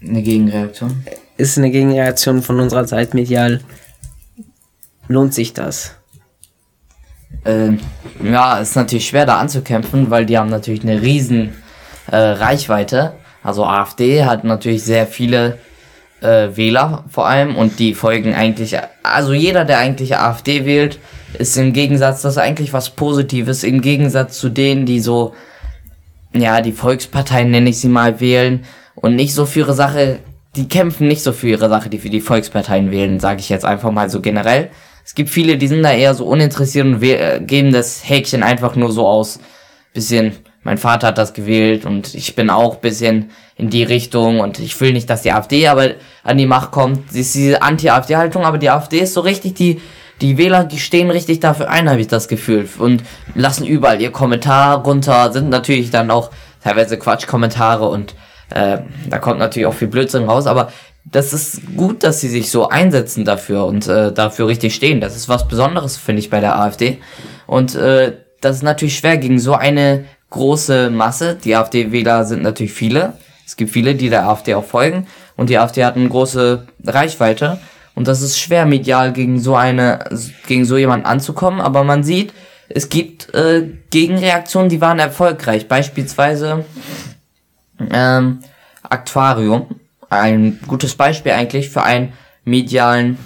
Eine 0.01 0.21
Gegenreaktion. 0.21 1.03
ist 1.38 1.57
eine 1.57 1.71
Gegenreaktion 1.71 2.41
von 2.43 2.59
unserer 2.59 2.86
Zeit 2.86 3.13
medial. 3.13 3.62
Lohnt 5.07 5.33
sich 5.33 5.53
das? 5.53 5.95
Ähm, 7.45 7.79
ja, 8.24 8.59
ist 8.59 8.75
natürlich 8.75 9.07
schwer 9.07 9.25
da 9.25 9.38
anzukämpfen, 9.39 10.12
weil 10.12 10.25
die 10.25 10.38
haben 10.38 10.50
natürlich 10.50 10.83
eine 10.83 11.01
riesen 11.01 11.55
äh, 12.12 12.15
Reichweite. 12.15 13.13
Also 13.41 13.65
AfD 13.65 14.25
hat 14.25 14.43
natürlich 14.43 14.83
sehr 14.83 15.07
viele 15.07 15.57
äh, 16.21 16.55
Wähler 16.55 17.05
vor 17.09 17.27
allem 17.27 17.55
und 17.55 17.79
die 17.79 17.93
folgen 17.93 18.33
eigentlich, 18.33 18.77
also 19.03 19.33
jeder, 19.33 19.65
der 19.65 19.79
eigentlich 19.79 20.17
AfD 20.17 20.65
wählt, 20.65 20.99
ist 21.38 21.57
im 21.57 21.73
Gegensatz, 21.73 22.21
das 22.21 22.33
ist 22.33 22.38
eigentlich 22.38 22.73
was 22.73 22.91
Positives, 22.91 23.63
im 23.63 23.81
Gegensatz 23.81 24.39
zu 24.39 24.49
denen, 24.49 24.85
die 24.85 24.99
so, 24.99 25.33
ja, 26.33 26.61
die 26.61 26.71
Volksparteien 26.71 27.51
nenne 27.51 27.69
ich 27.69 27.79
sie 27.79 27.89
mal, 27.89 28.19
wählen 28.19 28.65
und 28.95 29.15
nicht 29.15 29.33
so 29.33 29.45
für 29.45 29.59
ihre 29.59 29.73
Sache, 29.73 30.19
die 30.55 30.67
kämpfen 30.67 31.07
nicht 31.07 31.23
so 31.23 31.31
für 31.31 31.47
ihre 31.47 31.69
Sache, 31.69 31.89
die 31.89 31.99
für 31.99 32.09
die 32.09 32.21
Volksparteien 32.21 32.91
wählen, 32.91 33.19
sage 33.19 33.39
ich 33.39 33.49
jetzt 33.49 33.65
einfach 33.65 33.91
mal 33.91 34.09
so 34.09 34.21
generell. 34.21 34.69
Es 35.05 35.15
gibt 35.15 35.29
viele, 35.29 35.57
die 35.57 35.67
sind 35.67 35.83
da 35.83 35.91
eher 35.91 36.13
so 36.13 36.25
uninteressiert 36.25 36.85
und 36.85 37.01
äh, 37.01 37.39
geben 37.43 37.71
das 37.71 38.07
Häkchen 38.07 38.43
einfach 38.43 38.75
nur 38.75 38.91
so 38.91 39.07
aus. 39.07 39.39
Bisschen, 39.93 40.33
mein 40.63 40.77
Vater 40.77 41.07
hat 41.07 41.17
das 41.17 41.33
gewählt 41.33 41.85
und 41.85 42.13
ich 42.15 42.35
bin 42.35 42.49
auch 42.49 42.77
bisschen 42.77 43.31
in 43.55 43.69
die 43.69 43.83
Richtung 43.83 44.39
und 44.39 44.59
ich 44.59 44.79
will 44.81 44.93
nicht, 44.93 45.09
dass 45.09 45.21
die 45.21 45.31
AfD 45.31 45.67
aber 45.67 45.91
an 46.23 46.37
die 46.37 46.45
Macht 46.45 46.71
kommt. 46.71 47.11
Sie 47.11 47.21
ist 47.21 47.35
diese 47.35 47.61
Anti-AfD-Haltung, 47.61 48.43
aber 48.43 48.57
die 48.57 48.69
AfD 48.69 49.00
ist 49.00 49.13
so 49.13 49.22
richtig, 49.22 49.53
die, 49.55 49.81
die 50.22 50.37
Wähler, 50.37 50.65
die 50.65 50.79
stehen 50.79 51.09
richtig 51.11 51.39
dafür 51.39 51.69
ein, 51.69 51.89
habe 51.89 52.01
ich 52.01 52.07
das 52.07 52.27
Gefühl. 52.27 52.67
Und 52.77 53.03
lassen 53.35 53.65
überall 53.65 54.01
ihr 54.01 54.11
Kommentar 54.11 54.83
runter, 54.83 55.31
sind 55.31 55.50
natürlich 55.50 55.91
dann 55.91 56.11
auch 56.11 56.31
teilweise 56.61 56.98
Quatschkommentare 56.98 57.87
und 57.87 58.15
äh, 58.50 58.79
da 59.09 59.19
kommt 59.19 59.39
natürlich 59.39 59.67
auch 59.67 59.74
viel 59.74 59.87
Blödsinn 59.87 60.25
raus, 60.25 60.48
aber 60.48 60.72
das 61.05 61.33
ist 61.33 61.75
gut, 61.75 62.03
dass 62.03 62.19
sie 62.19 62.27
sich 62.27 62.51
so 62.51 62.67
einsetzen 62.69 63.25
dafür 63.25 63.65
und 63.65 63.87
äh, 63.87 64.11
dafür 64.11 64.48
richtig 64.48 64.75
stehen. 64.75 65.01
Das 65.01 65.15
ist 65.15 65.29
was 65.29 65.48
Besonderes, 65.48 65.98
finde 65.98 66.19
ich, 66.19 66.29
bei 66.29 66.39
der 66.39 66.59
AfD. 66.59 67.00
Und 67.48 67.75
äh, 67.75 68.17
das 68.41 68.57
ist 68.57 68.63
natürlich 68.63 68.98
schwer 68.98 69.17
gegen 69.17 69.39
so 69.39 69.53
eine 69.53 70.05
große 70.29 70.89
Masse. 70.89 71.35
Die 71.35 71.55
AfD-Wähler 71.55 72.25
sind 72.25 72.44
natürlich 72.44 72.74
viele. 72.74 73.13
Es 73.46 73.55
gibt 73.57 73.72
viele, 73.72 73.96
die 73.96 74.09
der 74.09 74.27
AfD 74.27 74.53
auch 74.55 74.65
folgen. 74.65 75.07
Und 75.35 75.50
die 75.50 75.57
AfD 75.57 75.83
hat 75.83 75.96
eine 75.96 76.09
große 76.09 76.68
Reichweite. 76.85 77.59
Und 77.96 78.07
das 78.07 78.22
ist 78.22 78.39
schwer, 78.39 78.65
medial 78.65 79.11
gegen 79.11 79.39
so 79.39 79.55
eine, 79.55 80.05
gegen 80.48 80.65
so 80.65 80.77
jemanden 80.77 81.05
anzukommen. 81.05 81.59
Aber 81.59 81.83
man 81.83 82.03
sieht, 82.03 82.33
es 82.70 82.89
gibt 82.89 83.33
äh, 83.33 83.68
Gegenreaktionen, 83.89 84.70
die 84.70 84.81
waren 84.81 85.00
erfolgreich. 85.00 85.68
Beispielsweise 85.68 86.65
ähm, 87.92 88.39
Aquarium, 88.83 89.79
ein 90.09 90.59
gutes 90.68 90.96
Beispiel 90.96 91.31
eigentlich 91.31 91.70
für 91.70 91.83
einen 91.83 92.13
medialen, 92.44 93.18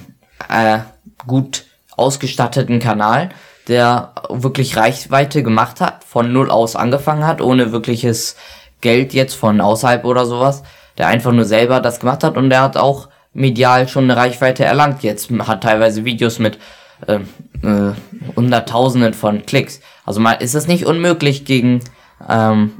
äh, 0.49 0.79
gut 1.27 1.65
ausgestatteten 1.95 2.79
Kanal, 2.79 3.29
der 3.67 4.13
wirklich 4.29 4.75
Reichweite 4.75 5.43
gemacht 5.43 5.81
hat, 5.81 6.03
von 6.03 6.31
null 6.33 6.49
aus 6.49 6.75
angefangen 6.75 7.25
hat, 7.25 7.41
ohne 7.41 7.71
wirkliches 7.71 8.35
Geld 8.81 9.13
jetzt 9.13 9.35
von 9.35 9.61
außerhalb 9.61 10.03
oder 10.05 10.25
sowas, 10.25 10.63
der 10.97 11.07
einfach 11.07 11.31
nur 11.31 11.45
selber 11.45 11.79
das 11.79 11.99
gemacht 11.99 12.23
hat 12.23 12.37
und 12.37 12.49
der 12.49 12.61
hat 12.61 12.77
auch 12.77 13.09
medial 13.33 13.87
schon 13.87 14.03
eine 14.03 14.17
Reichweite 14.17 14.65
erlangt 14.65 15.03
jetzt, 15.03 15.31
hat 15.31 15.63
teilweise 15.63 16.05
Videos 16.05 16.39
mit 16.39 16.59
ähm, 17.07 17.27
äh, 17.63 17.93
Hunderttausenden 18.35 19.13
von 19.13 19.45
Klicks. 19.45 19.79
Also 20.05 20.19
mal 20.19 20.33
ist 20.33 20.55
es 20.55 20.67
nicht 20.67 20.85
unmöglich 20.85 21.45
gegen 21.45 21.79
ähm, 22.27 22.71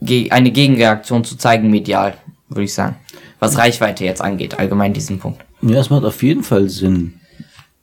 ge 0.00 0.30
eine 0.30 0.50
Gegenreaktion 0.50 1.24
zu 1.24 1.36
zeigen 1.36 1.70
medial, 1.70 2.14
würde 2.48 2.64
ich 2.64 2.74
sagen. 2.74 2.96
Was 3.38 3.58
Reichweite 3.58 4.04
jetzt 4.04 4.22
angeht, 4.22 4.58
allgemein 4.58 4.92
diesen 4.92 5.18
Punkt. 5.18 5.44
Ja, 5.62 5.80
es 5.80 5.90
macht 5.90 6.04
auf 6.04 6.22
jeden 6.22 6.44
Fall 6.44 6.68
Sinn, 6.68 7.14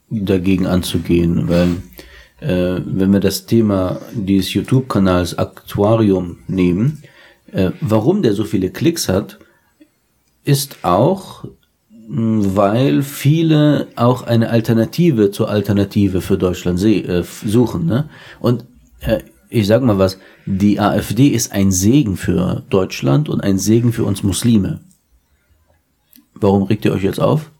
dagegen 0.08 0.66
anzugehen, 0.66 1.48
weil 1.48 1.76
äh, 2.40 2.80
wenn 2.84 3.12
wir 3.12 3.20
das 3.20 3.46
Thema 3.46 4.00
dieses 4.12 4.52
YouTube-Kanals 4.54 5.38
Aktuarium 5.38 6.38
nehmen, 6.48 7.02
äh, 7.52 7.70
warum 7.80 8.22
der 8.22 8.32
so 8.32 8.44
viele 8.44 8.70
Klicks 8.70 9.08
hat, 9.08 9.38
ist 10.44 10.78
auch, 10.82 11.44
weil 12.08 13.02
viele 13.02 13.88
auch 13.94 14.22
eine 14.22 14.50
Alternative 14.50 15.30
zur 15.30 15.48
Alternative 15.48 16.20
für 16.20 16.38
Deutschland 16.38 16.82
äh, 16.82 17.22
suchen. 17.44 17.86
Ne? 17.86 18.08
Und 18.40 18.64
äh, 19.00 19.20
ich 19.48 19.66
sag 19.66 19.82
mal 19.82 19.98
was, 19.98 20.18
die 20.46 20.80
AfD 20.80 21.28
ist 21.28 21.52
ein 21.52 21.70
Segen 21.70 22.16
für 22.16 22.62
Deutschland 22.70 23.28
und 23.28 23.40
ein 23.42 23.58
Segen 23.58 23.92
für 23.92 24.04
uns 24.04 24.22
Muslime. 24.22 24.80
Warum 26.34 26.62
regt 26.62 26.84
ihr 26.84 26.92
euch 26.92 27.02
jetzt 27.02 27.20
auf? 27.20 27.50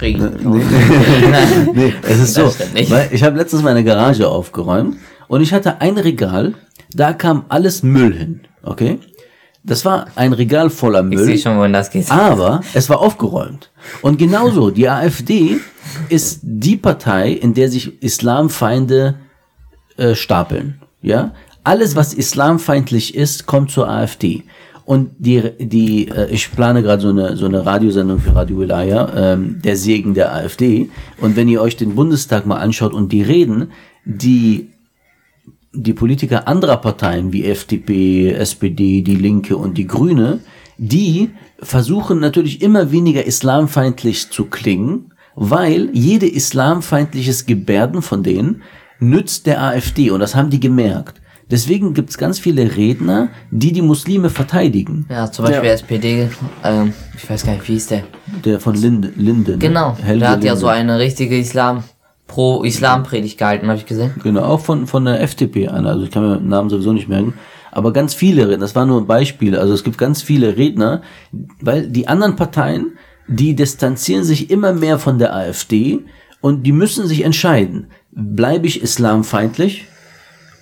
Regen. 0.00 0.62
Nee, 1.74 1.94
es 2.02 2.18
ist 2.18 2.34
so. 2.34 2.52
Weil 2.90 3.08
ich 3.12 3.22
habe 3.22 3.36
letztens 3.36 3.62
meine 3.62 3.82
Garage 3.84 4.28
aufgeräumt 4.28 4.96
und 5.28 5.40
ich 5.40 5.52
hatte 5.52 5.80
ein 5.80 5.96
Regal, 5.98 6.54
da 6.94 7.12
kam 7.12 7.44
alles 7.48 7.82
Müll 7.82 8.14
hin. 8.14 8.40
Okay? 8.62 8.98
Das 9.64 9.84
war 9.84 10.06
ein 10.14 10.32
Regal 10.32 10.70
voller 10.70 11.04
Ich 11.10 11.18
sehe 11.18 11.26
Müll, 11.26 11.38
schon, 11.38 11.58
wohin 11.58 11.72
das 11.72 11.90
geht. 11.90 12.10
aber 12.10 12.60
es 12.74 12.88
war 12.88 13.00
aufgeräumt. 13.00 13.70
Und 14.02 14.18
genauso, 14.18 14.70
die 14.70 14.88
AfD 14.88 15.58
ist 16.08 16.40
die 16.42 16.76
Partei, 16.76 17.30
in 17.32 17.54
der 17.54 17.68
sich 17.70 18.00
Islamfeinde 18.02 19.14
äh, 19.96 20.14
stapeln. 20.14 20.80
Ja? 21.02 21.32
Alles, 21.64 21.96
was 21.96 22.14
islamfeindlich 22.14 23.14
ist, 23.16 23.46
kommt 23.46 23.72
zur 23.72 23.88
AfD. 23.88 24.44
Und 24.86 25.10
die, 25.18 25.42
die 25.58 26.08
äh, 26.08 26.30
ich 26.30 26.52
plane 26.52 26.80
gerade 26.80 27.02
so 27.02 27.08
eine, 27.08 27.36
so 27.36 27.46
eine 27.46 27.66
Radiosendung 27.66 28.20
für 28.20 28.36
Radio 28.36 28.60
Wilaya, 28.60 29.32
ähm, 29.34 29.60
der 29.60 29.76
Segen 29.76 30.14
der 30.14 30.32
AfD. 30.32 30.88
Und 31.20 31.34
wenn 31.34 31.48
ihr 31.48 31.60
euch 31.60 31.76
den 31.76 31.96
Bundestag 31.96 32.46
mal 32.46 32.58
anschaut 32.58 32.94
und 32.94 33.10
die 33.10 33.22
reden, 33.22 33.72
die 34.04 34.70
die 35.72 35.92
Politiker 35.92 36.48
anderer 36.48 36.78
Parteien 36.78 37.32
wie 37.32 37.44
FDP, 37.44 38.30
SPD, 38.30 39.02
die 39.02 39.16
Linke 39.16 39.56
und 39.56 39.76
die 39.76 39.88
Grüne, 39.88 40.38
die 40.78 41.30
versuchen 41.58 42.20
natürlich 42.20 42.62
immer 42.62 42.92
weniger 42.92 43.24
islamfeindlich 43.24 44.30
zu 44.30 44.46
klingen, 44.46 45.12
weil 45.34 45.90
jede 45.92 46.28
islamfeindliches 46.28 47.44
Gebärden 47.46 48.02
von 48.02 48.22
denen 48.22 48.62
nützt 49.00 49.46
der 49.46 49.62
AfD 49.62 50.10
und 50.10 50.20
das 50.20 50.34
haben 50.36 50.48
die 50.48 50.60
gemerkt. 50.60 51.20
Deswegen 51.50 51.94
gibt 51.94 52.10
es 52.10 52.18
ganz 52.18 52.38
viele 52.40 52.76
Redner, 52.76 53.28
die 53.52 53.72
die 53.72 53.82
Muslime 53.82 54.30
verteidigen. 54.30 55.06
Ja, 55.08 55.30
zum 55.30 55.44
Beispiel 55.44 55.68
Ja. 55.68 55.74
SPD, 55.74 56.28
ähm, 56.64 56.92
ich 57.16 57.28
weiß 57.30 57.46
gar 57.46 57.52
nicht, 57.52 57.68
wie 57.68 57.74
hieß 57.74 57.86
der? 57.86 58.02
Der 58.44 58.58
von 58.58 58.74
Linde, 58.74 59.12
Linde? 59.16 59.56
Genau, 59.58 59.96
Helge 60.02 60.20
der 60.20 60.30
hat 60.30 60.42
ja 60.44 60.52
Linde. 60.52 60.60
so 60.60 60.66
eine 60.66 60.98
richtige 60.98 61.38
Islam, 61.38 61.84
pro-Islam-Predigt 62.26 63.38
gehalten, 63.38 63.68
habe 63.68 63.78
ich 63.78 63.86
gesehen. 63.86 64.12
Genau, 64.22 64.42
auch 64.42 64.60
von, 64.60 64.86
von 64.88 65.04
der 65.04 65.20
FDP 65.22 65.68
einer. 65.68 65.90
Also 65.90 66.04
ich 66.04 66.10
kann 66.10 66.28
mir 66.28 66.36
den 66.38 66.48
Namen 66.48 66.68
sowieso 66.68 66.92
nicht 66.92 67.08
merken. 67.08 67.34
Aber 67.70 67.92
ganz 67.92 68.14
viele 68.14 68.42
Redner, 68.48 68.58
das 68.58 68.74
war 68.74 68.86
nur 68.86 69.00
ein 69.00 69.06
Beispiel. 69.06 69.56
Also 69.56 69.72
es 69.74 69.84
gibt 69.84 69.98
ganz 69.98 70.22
viele 70.22 70.56
Redner, 70.56 71.02
weil 71.60 71.88
die 71.88 72.08
anderen 72.08 72.34
Parteien, 72.34 72.92
die 73.28 73.54
distanzieren 73.54 74.24
sich 74.24 74.50
immer 74.50 74.72
mehr 74.72 74.98
von 74.98 75.18
der 75.18 75.34
AfD 75.34 76.00
und 76.40 76.64
die 76.64 76.72
müssen 76.72 77.06
sich 77.06 77.22
entscheiden. 77.24 77.86
Bleibe 78.10 78.66
ich 78.66 78.82
islamfeindlich 78.82 79.84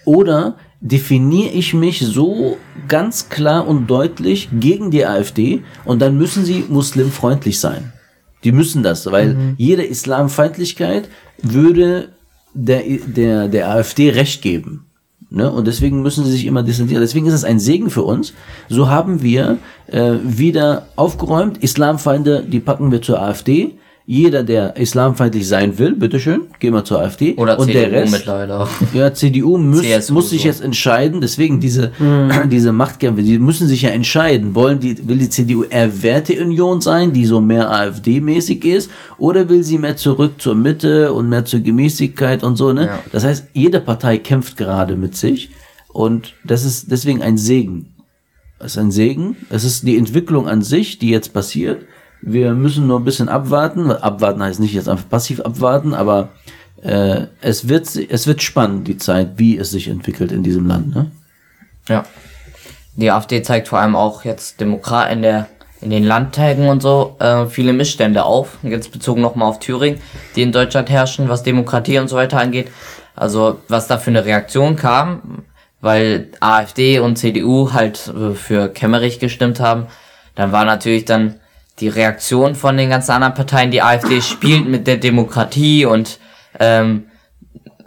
Oder 0.05 0.57
definiere 0.85 1.49
ich 1.49 1.73
mich 1.73 2.01
so 2.01 2.59
ganz 2.89 3.31
klar 3.31 3.67
und 3.67 3.89
deutlich 3.89 4.51
gegen 4.61 4.91
die 4.91 5.07
AfD 5.07 5.63
und 5.87 6.03
dann 6.03 6.19
müssen 6.19 6.45
sie 6.45 6.67
muslimfreundlich 6.69 7.59
sein. 7.59 7.95
Die 8.45 8.53
müssen 8.53 8.83
das, 8.83 9.11
weil 9.11 9.55
jede 9.57 9.83
Islamfeindlichkeit 9.83 11.09
würde 11.41 12.11
der, 12.53 12.83
der, 13.07 13.49
der 13.49 13.71
AfD 13.71 14.11
Recht 14.11 14.43
geben. 14.43 14.85
Ne? 15.31 15.51
Und 15.51 15.67
deswegen 15.67 16.03
müssen 16.03 16.27
sie 16.27 16.33
sich 16.33 16.45
immer 16.45 16.63
distanzieren. 16.63 17.03
Deswegen 17.03 17.27
ist 17.27 17.33
es 17.33 17.45
ein 17.45 17.59
Segen 17.59 17.89
für 17.89 18.03
uns. 18.03 18.35
So 18.69 18.91
haben 18.91 19.23
wir 19.23 19.57
äh, 19.87 20.13
wieder 20.23 20.89
aufgeräumt. 20.97 21.57
Islamfeinde, 21.63 22.45
die 22.47 22.61
packen 22.61 22.93
wir 22.93 23.01
zur 23.01 23.23
AfD. 23.23 23.79
Jeder, 24.07 24.43
der 24.43 24.77
islamfeindlich 24.77 25.49
sein 25.49 25.79
will, 25.79 25.97
bitteschön, 25.97 26.43
gehen 26.61 26.75
wir 26.75 26.85
zur 26.85 27.01
AfD. 27.01 27.35
Oder 27.37 27.59
und 27.59 27.69
CDU 27.69 27.81
der 27.81 27.93
Rest, 27.93 28.13
mittlerweile 28.13 28.61
auch. 28.61 28.69
ja, 28.93 29.15
CDU 29.15 29.57
muss, 29.57 29.81
CSU 29.81 30.13
muss 30.13 30.29
sich 30.29 30.43
so. 30.43 30.49
jetzt 30.49 30.61
entscheiden, 30.61 31.23
deswegen 31.23 31.59
diese, 31.59 31.91
diese 32.51 32.73
Machtkämpfe, 32.73 33.23
die 33.23 33.39
müssen 33.39 33.67
sich 33.67 33.81
ja 33.81 33.91
entscheiden. 33.91 34.55
Wollen 34.55 34.79
die, 34.79 35.09
will 35.09 35.17
die 35.17 35.31
CDU 35.31 35.65
eher 35.65 36.03
Werteunion 36.03 36.83
sein, 36.83 37.15
die 37.15 37.25
so 37.25 37.41
mehr 37.41 37.71
AfD-mäßig 37.71 38.67
ist, 38.67 38.91
oder 39.17 39.49
will 39.49 39.65
sie 39.65 39.79
mehr 39.79 39.97
zurück 39.97 40.33
zur 40.37 40.55
Mitte 40.55 41.15
und 41.15 41.31
mehr 41.31 41.47
zur 41.47 41.61
Gemäßigkeit 41.61 42.45
und 42.45 42.57
so, 42.57 42.75
ne? 42.75 42.87
Ja. 42.87 42.99
Das 43.11 43.25
heißt, 43.25 43.47
jede 43.55 43.81
Partei 43.81 44.19
kämpft 44.19 44.59
gerade 44.59 44.97
mit 44.97 45.17
sich 45.17 45.49
und 45.89 46.35
das 46.45 46.67
ist 46.67 46.91
deswegen 46.91 47.23
ein 47.23 47.39
Segen. 47.39 47.95
Es 48.59 48.73
ist 48.73 48.79
ein 48.79 48.91
Segen. 48.91 49.37
Es 49.49 49.65
ist 49.65 49.87
die 49.87 49.97
Entwicklung 49.97 50.47
an 50.47 50.61
sich, 50.61 50.99
die 50.99 51.09
jetzt 51.09 51.33
passiert. 51.33 51.87
Wir 52.27 52.55
müssen 52.55 52.87
nur 52.87 53.01
ein 53.01 53.05
bisschen 53.05 53.29
abwarten. 53.29 53.93
Abwarten 53.93 54.43
heißt 54.43 54.59
nicht 54.59 54.73
jetzt 54.73 54.89
einfach 54.89 55.09
passiv 55.11 55.41
abwarten, 55.41 55.93
aber 55.93 56.31
äh, 56.83 57.27
es, 57.43 57.69
wird, 57.69 57.95
es 57.97 58.27
wird 58.27 58.43
spannend, 58.43 58.89
die 58.89 58.97
Zeit, 58.97 59.33
wie 59.37 59.59
es 59.59 59.71
sich 59.71 59.89
entwickelt 59.89 60.33
in 60.33 60.43
diesem 60.43 60.67
Land. 60.67 60.95
Ne? 60.95 61.11
Ja. 61.87 62.05
Die 62.97 63.11
AfD 63.11 63.43
zeigt 63.43 63.69
vor 63.69 63.79
allem 63.79 63.95
auch 63.95 64.25
jetzt 64.25 64.61
Demokrat 64.61 65.13
in 65.13 65.21
der 65.21 65.49
in 65.83 65.91
den 65.91 66.05
Landtagen 66.05 66.71
und 66.71 66.81
so 66.81 67.17
äh, 67.19 67.45
viele 67.45 67.75
Missstände 67.75 68.25
auf. 68.25 68.57
Jetzt 68.63 68.91
bezogen 68.91 69.21
nochmal 69.21 69.51
auf 69.51 69.59
Thüringen, 69.59 70.01
die 70.35 70.41
in 70.41 70.51
Deutschland 70.51 70.89
herrschen, 70.89 71.29
was 71.29 71.43
Demokratie 71.43 71.99
und 71.99 72.09
so 72.09 72.17
weiter 72.17 72.41
angeht. 72.41 72.71
Also 73.15 73.61
was 73.69 73.87
da 73.87 73.99
für 73.99 74.09
eine 74.09 74.25
Reaktion 74.25 74.77
kam, 74.77 75.43
weil 75.83 76.31
AfD 76.41 77.01
und 77.01 77.17
CDU 77.17 77.75
halt 77.75 78.09
äh, 78.09 78.35
für 78.35 78.71
Kemmerich 78.71 79.19
gestimmt 79.19 79.61
haben, 79.61 79.89
dann 80.37 80.53
war 80.53 80.65
natürlich 80.65 81.05
dann 81.05 81.35
die 81.81 81.89
Reaktion 81.89 82.55
von 82.55 82.77
den 82.77 82.91
ganzen 82.91 83.13
anderen 83.13 83.35
Parteien, 83.35 83.71
die 83.71 83.83
AfD 83.83 84.21
spielt 84.21 84.69
mit 84.69 84.87
der 84.87 84.97
Demokratie 84.97 85.87
und 85.87 86.19
ähm, 86.61 87.05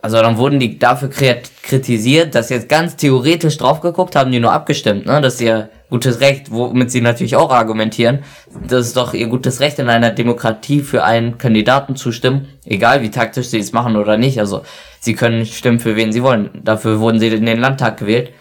also 0.01 0.21
dann 0.21 0.37
wurden 0.37 0.59
die 0.59 0.77
dafür 0.77 1.09
kritisiert, 1.09 2.35
dass 2.35 2.49
jetzt 2.49 2.69
ganz 2.69 2.95
theoretisch 2.95 3.57
drauf 3.57 3.81
geguckt 3.81 4.15
haben, 4.15 4.31
die 4.31 4.39
nur 4.39 4.53
abgestimmt, 4.53 5.05
ne? 5.05 5.19
Das 5.21 5.35
ist 5.35 5.41
ihr 5.41 5.69
gutes 5.89 6.19
Recht, 6.19 6.51
womit 6.51 6.91
sie 6.91 7.01
natürlich 7.01 7.35
auch 7.35 7.51
argumentieren. 7.51 8.23
Das 8.67 8.87
ist 8.87 8.97
doch 8.97 9.13
ihr 9.13 9.27
gutes 9.27 9.59
Recht 9.59 9.79
in 9.79 9.89
einer 9.89 10.11
Demokratie 10.11 10.81
für 10.81 11.03
einen 11.03 11.37
Kandidaten 11.37 11.95
zu 11.95 12.11
stimmen, 12.11 12.47
egal 12.65 13.01
wie 13.01 13.11
taktisch 13.11 13.47
sie 13.47 13.59
es 13.59 13.71
machen 13.71 13.95
oder 13.95 14.17
nicht. 14.17 14.39
Also 14.39 14.63
sie 14.99 15.15
können 15.15 15.45
stimmen 15.45 15.79
für 15.79 15.95
wen 15.95 16.11
sie 16.11 16.23
wollen. 16.23 16.49
Dafür 16.63 16.99
wurden 16.99 17.19
sie 17.19 17.27
in 17.27 17.45
den 17.45 17.59
Landtag 17.59 17.97
gewählt. 17.97 18.31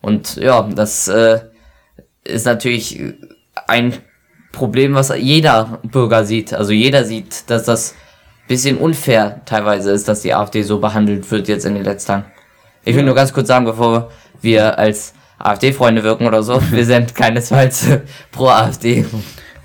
Und 0.00 0.36
ja, 0.36 0.62
das 0.74 1.08
äh, 1.08 1.40
ist 2.24 2.46
natürlich 2.46 3.00
ein 3.66 3.94
Problem, 4.54 4.94
was 4.94 5.12
jeder 5.16 5.78
Bürger 5.82 6.24
sieht. 6.24 6.54
Also 6.54 6.72
jeder 6.72 7.04
sieht, 7.04 7.48
dass 7.50 7.64
das 7.64 7.94
bisschen 8.48 8.78
unfair 8.78 9.40
teilweise 9.46 9.90
ist, 9.90 10.08
dass 10.08 10.22
die 10.22 10.34
AfD 10.34 10.62
so 10.62 10.78
behandelt 10.78 11.30
wird 11.30 11.48
jetzt 11.48 11.64
in 11.64 11.74
den 11.74 11.84
letzten 11.84 12.08
Tagen. 12.08 12.24
Ich 12.84 12.94
will 12.94 13.04
nur 13.04 13.14
ganz 13.14 13.32
kurz 13.32 13.48
sagen, 13.48 13.64
bevor 13.64 14.10
wir 14.42 14.78
als 14.78 15.14
AfD-Freunde 15.38 16.04
wirken 16.04 16.26
oder 16.26 16.42
so, 16.42 16.60
wir 16.70 16.84
sind 16.84 17.14
keinesfalls 17.14 17.86
pro 18.32 18.48
AfD. 18.48 19.04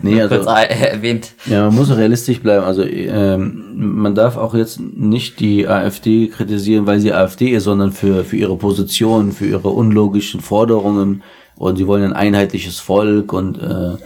Nee, 0.01 0.21
also, 0.21 0.35
kurz 0.35 0.47
äh, 0.47 0.91
erwähnt. 0.91 1.33
ja, 1.45 1.65
man 1.65 1.75
muss 1.75 1.95
realistisch 1.95 2.39
bleiben. 2.41 2.63
Also 2.63 2.83
ähm, 2.83 3.73
man 3.75 4.15
darf 4.15 4.37
auch 4.37 4.55
jetzt 4.55 4.79
nicht 4.79 5.41
die 5.41 5.67
AfD 5.67 6.27
kritisieren, 6.27 6.87
weil 6.87 7.01
sie 7.01 7.11
AfD 7.11 7.49
ist, 7.49 7.65
sondern 7.65 7.91
für, 7.91 8.23
für 8.23 8.37
ihre 8.37 8.55
Position, 8.55 9.33
für 9.33 9.45
ihre 9.45 9.69
unlogischen 9.69 10.39
Forderungen 10.39 11.21
und 11.57 11.75
sie 11.75 11.87
wollen 11.87 12.03
ein 12.03 12.13
einheitliches 12.13 12.79
Volk 12.79 13.33
und, 13.33 13.57
äh, 13.57 13.97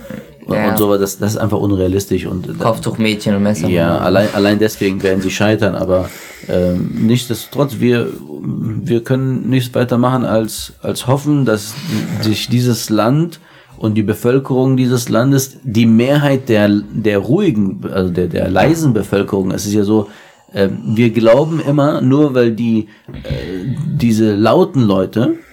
Ja. 0.48 0.70
und 0.70 0.78
so, 0.78 0.98
das, 0.98 1.18
das 1.18 1.32
ist 1.32 1.38
einfach 1.38 1.60
unrealistisch 1.60 2.26
und 2.26 2.48
äh, 2.48 2.54
Kopftuchmädchen 2.54 3.36
und 3.36 3.44
Messer. 3.44 3.68
Ja, 3.70 3.98
allein, 3.98 4.28
allein 4.34 4.60
deswegen 4.60 5.02
werden 5.04 5.22
sie 5.22 5.32
scheitern, 5.32 5.76
aber 5.76 6.10
ähm, 6.48 6.90
nichtsdestotrotz, 6.94 7.80
wir, 7.80 8.08
wir 8.42 9.04
können 9.04 9.50
nichts 9.50 9.74
weiter 9.74 9.98
machen 9.98 10.26
als, 10.26 10.74
als 10.82 11.08
hoffen, 11.08 11.46
dass 11.46 11.74
sich 12.22 12.50
dieses 12.50 12.90
Land 12.90 13.40
und 13.78 13.96
die 13.96 14.04
Bevölkerung 14.04 14.78
dieses 14.78 15.10
Landes, 15.10 15.58
die 15.64 15.86
Mehrheit 15.86 16.50
der, 16.50 16.70
der 16.70 17.20
ruhigen, 17.20 17.82
also 17.92 18.12
der, 18.12 18.28
der 18.28 18.50
leisen 18.50 18.94
Bevölkerung, 18.94 19.52
es 19.52 19.66
ist 19.66 19.74
ja 19.74 19.84
so, 19.84 20.10
ähm, 20.54 20.80
wir 20.96 21.10
glauben 21.10 21.60
immer, 21.60 22.02
nur 22.02 22.36
weil 22.36 22.52
die, 22.52 22.88
äh, 23.12 23.76
diese 23.86 24.36
lauten 24.36 24.84
Leute, 24.84 25.36
äh, 25.36 25.53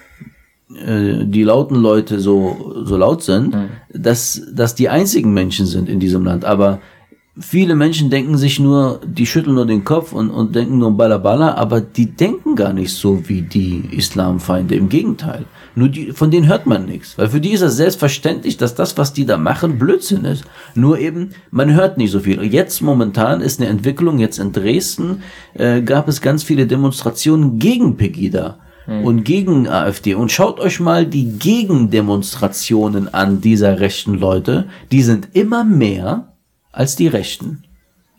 die 0.73 1.43
lauten 1.43 1.75
Leute 1.75 2.19
so, 2.19 2.81
so 2.83 2.97
laut 2.97 3.23
sind, 3.23 3.55
dass, 3.93 4.41
dass 4.53 4.75
die 4.75 4.89
einzigen 4.89 5.33
Menschen 5.33 5.65
sind 5.65 5.89
in 5.89 5.99
diesem 5.99 6.23
Land. 6.23 6.45
Aber 6.45 6.79
viele 7.39 7.75
Menschen 7.75 8.09
denken 8.09 8.37
sich 8.37 8.59
nur, 8.59 8.99
die 9.05 9.25
schütteln 9.25 9.55
nur 9.55 9.65
den 9.65 9.83
Kopf 9.83 10.13
und, 10.13 10.29
und 10.29 10.55
denken 10.55 10.77
nur 10.77 10.95
Balla 10.95 11.17
Balla, 11.17 11.55
aber 11.55 11.81
die 11.81 12.07
denken 12.07 12.55
gar 12.55 12.73
nicht 12.73 12.93
so 12.93 13.27
wie 13.27 13.41
die 13.41 13.89
Islamfeinde. 13.91 14.75
Im 14.75 14.89
Gegenteil. 14.89 15.45
Nur 15.75 15.87
die, 15.87 16.11
von 16.11 16.31
denen 16.31 16.47
hört 16.47 16.65
man 16.65 16.85
nichts. 16.85 17.17
Weil 17.17 17.29
für 17.29 17.39
die 17.39 17.51
ist 17.51 17.61
es 17.61 17.77
selbstverständlich, 17.77 18.57
dass 18.57 18.75
das, 18.75 18.97
was 18.97 19.13
die 19.13 19.25
da 19.25 19.37
machen, 19.37 19.79
Blödsinn 19.79 20.25
ist. 20.25 20.43
Nur 20.75 20.99
eben, 20.99 21.29
man 21.49 21.73
hört 21.73 21.97
nicht 21.97 22.11
so 22.11 22.19
viel. 22.19 22.39
Und 22.39 22.51
Jetzt 22.51 22.81
momentan 22.81 23.41
ist 23.41 23.61
eine 23.61 23.69
Entwicklung, 23.69 24.19
jetzt 24.19 24.37
in 24.37 24.51
Dresden 24.51 25.23
äh, 25.53 25.81
gab 25.81 26.07
es 26.07 26.21
ganz 26.21 26.43
viele 26.43 26.67
Demonstrationen 26.67 27.59
gegen 27.59 27.95
Pegida 27.95 28.59
und 28.87 29.23
gegen 29.23 29.67
AfD. 29.67 30.15
Und 30.15 30.31
schaut 30.31 30.59
euch 30.59 30.79
mal 30.79 31.05
die 31.05 31.37
Gegendemonstrationen 31.37 33.13
an 33.13 33.41
dieser 33.41 33.79
rechten 33.79 34.15
Leute. 34.15 34.67
Die 34.91 35.03
sind 35.03 35.29
immer 35.33 35.63
mehr 35.63 36.33
als 36.71 36.95
die 36.95 37.07
Rechten. 37.07 37.63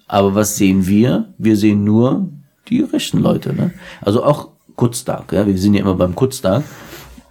Aber 0.06 0.34
was 0.34 0.56
sehen 0.56 0.86
wir? 0.86 1.32
Wir 1.38 1.56
sehen 1.56 1.84
nur 1.84 2.28
die 2.68 2.82
rechten 2.82 3.18
Leute. 3.18 3.54
Ne? 3.54 3.72
Also 4.00 4.24
auch 4.24 4.50
Kutztag. 4.76 5.32
Ja? 5.32 5.46
Wir 5.46 5.58
sind 5.58 5.74
ja 5.74 5.80
immer 5.80 5.94
beim 5.94 6.14
Kutztag. 6.14 6.64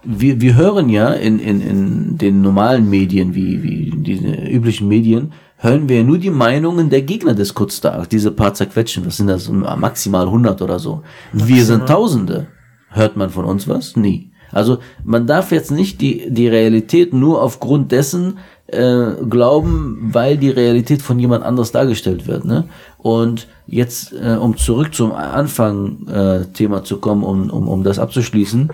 Wir, 0.04 0.40
wir 0.40 0.56
hören 0.56 0.88
ja 0.88 1.12
in, 1.12 1.38
in, 1.38 1.60
in 1.60 2.18
den 2.18 2.42
normalen 2.42 2.90
Medien, 2.90 3.34
wie, 3.34 3.62
wie 3.62 3.92
diese 3.96 4.26
üblichen 4.50 4.88
Medien, 4.88 5.32
hören 5.58 5.88
wir 5.88 6.02
nur 6.02 6.18
die 6.18 6.30
Meinungen 6.30 6.90
der 6.90 7.02
Gegner 7.02 7.34
des 7.34 7.54
Kutztags. 7.54 8.08
Diese 8.08 8.32
paar 8.32 8.52
zerquetschen, 8.52 9.06
was 9.06 9.16
sind 9.18 9.28
das? 9.28 9.48
Maximal 9.48 10.26
100 10.26 10.60
oder 10.60 10.80
so. 10.80 11.02
Wir 11.32 11.64
sind 11.64 11.86
Tausende. 11.86 12.48
Hört 12.92 13.16
man 13.16 13.30
von 13.30 13.44
uns 13.44 13.68
was? 13.68 13.96
Nie. 13.96 14.30
Also 14.52 14.78
man 15.02 15.26
darf 15.26 15.50
jetzt 15.50 15.70
nicht 15.70 16.00
die, 16.00 16.30
die 16.30 16.46
Realität 16.46 17.12
nur 17.12 17.42
aufgrund 17.42 17.90
dessen 17.90 18.38
äh, 18.66 19.12
glauben, 19.28 20.10
weil 20.12 20.36
die 20.36 20.50
Realität 20.50 21.02
von 21.02 21.18
jemand 21.18 21.44
anders 21.44 21.72
dargestellt 21.72 22.26
wird. 22.26 22.44
Ne? 22.44 22.64
Und 22.98 23.48
jetzt, 23.66 24.12
äh, 24.12 24.36
um 24.36 24.56
zurück 24.56 24.94
zum 24.94 25.12
Anfang 25.12 26.06
äh, 26.08 26.82
zu 26.84 26.98
kommen, 26.98 27.24
um, 27.24 27.50
um, 27.50 27.68
um 27.68 27.82
das 27.82 27.98
abzuschließen, 27.98 28.70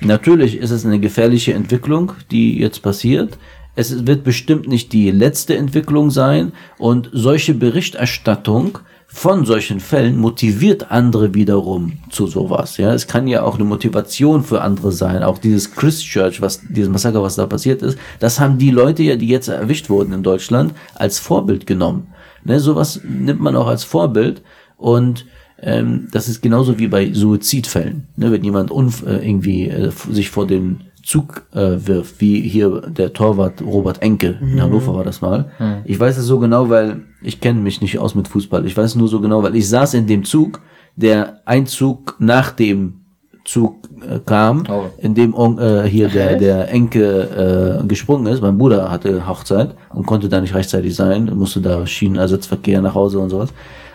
natürlich 0.00 0.58
ist 0.58 0.70
es 0.70 0.84
eine 0.84 1.00
gefährliche 1.00 1.54
Entwicklung, 1.54 2.12
die 2.30 2.58
jetzt 2.58 2.82
passiert. 2.82 3.38
Es 3.74 4.06
wird 4.06 4.22
bestimmt 4.22 4.68
nicht 4.68 4.92
die 4.92 5.10
letzte 5.10 5.56
Entwicklung 5.56 6.10
sein 6.10 6.52
und 6.78 7.08
solche 7.12 7.54
Berichterstattung 7.54 8.78
von 9.14 9.44
solchen 9.44 9.78
Fällen 9.78 10.16
motiviert 10.16 10.90
andere 10.90 11.34
wiederum 11.34 11.98
zu 12.08 12.26
sowas. 12.26 12.78
Ja, 12.78 12.94
es 12.94 13.06
kann 13.06 13.28
ja 13.28 13.42
auch 13.42 13.56
eine 13.56 13.64
Motivation 13.64 14.42
für 14.42 14.62
andere 14.62 14.90
sein. 14.90 15.22
Auch 15.22 15.38
dieses 15.38 15.74
Christchurch, 15.74 16.40
was 16.40 16.62
dieses 16.68 16.90
Massaker, 16.90 17.22
was 17.22 17.36
da 17.36 17.46
passiert 17.46 17.82
ist, 17.82 17.98
das 18.20 18.40
haben 18.40 18.56
die 18.56 18.70
Leute 18.70 19.02
ja, 19.02 19.16
die 19.16 19.28
jetzt 19.28 19.48
erwischt 19.48 19.90
wurden 19.90 20.14
in 20.14 20.22
Deutschland, 20.22 20.74
als 20.94 21.18
Vorbild 21.18 21.66
genommen. 21.66 22.08
Ne, 22.44 22.58
sowas 22.58 23.02
nimmt 23.04 23.40
man 23.40 23.54
auch 23.54 23.68
als 23.68 23.84
Vorbild 23.84 24.42
und 24.78 25.26
ähm, 25.60 26.08
das 26.10 26.28
ist 26.28 26.40
genauso 26.40 26.78
wie 26.78 26.88
bei 26.88 27.12
Suizidfällen. 27.12 28.08
Ne, 28.16 28.32
wenn 28.32 28.42
jemand 28.42 28.70
äh, 28.70 29.28
irgendwie 29.28 29.68
äh, 29.68 29.92
sich 30.10 30.30
vor 30.30 30.46
den 30.46 30.80
Zug 31.02 31.42
äh, 31.52 31.86
wirft, 31.86 32.20
wie 32.20 32.40
hier 32.40 32.80
der 32.82 33.12
Torwart 33.12 33.60
Robert 33.62 34.00
Enke, 34.02 34.38
in 34.40 34.60
Hannover 34.62 34.94
war 34.94 35.04
das 35.04 35.20
mal. 35.20 35.50
Ich 35.84 35.98
weiß 35.98 36.16
es 36.18 36.26
so 36.26 36.38
genau, 36.38 36.70
weil 36.70 37.02
ich 37.22 37.40
kenne 37.40 37.60
mich 37.60 37.80
nicht 37.80 37.98
aus 37.98 38.14
mit 38.14 38.28
Fußball. 38.28 38.64
Ich 38.66 38.76
weiß 38.76 38.94
nur 38.96 39.08
so 39.08 39.20
genau, 39.20 39.42
weil 39.42 39.56
ich 39.56 39.68
saß 39.68 39.94
in 39.94 40.06
dem 40.06 40.24
Zug, 40.24 40.60
der 40.96 41.40
ein 41.44 41.66
Zug 41.66 42.16
nach 42.18 42.50
dem 42.52 43.00
Zug 43.44 43.88
äh, 44.08 44.20
kam, 44.24 44.64
Oh. 44.68 44.84
in 44.98 45.14
dem 45.14 45.34
äh, 45.58 45.82
hier 45.88 46.08
der, 46.08 46.36
der 46.36 46.70
Enke 46.70 47.80
äh, 47.82 47.86
gesprungen 47.86 48.26
ist. 48.32 48.40
Mein 48.40 48.56
Bruder 48.56 48.90
hatte 48.90 49.26
Hochzeit 49.26 49.74
und 49.90 50.06
konnte 50.06 50.28
da 50.28 50.40
nicht 50.40 50.54
rechtzeitig 50.54 50.94
sein, 50.94 51.30
musste 51.34 51.60
da 51.60 51.84
Schienenersatzverkehr 51.86 52.80
nach 52.80 52.94
Hause 52.94 53.18
und 53.18 53.30
sowas. 53.30 53.52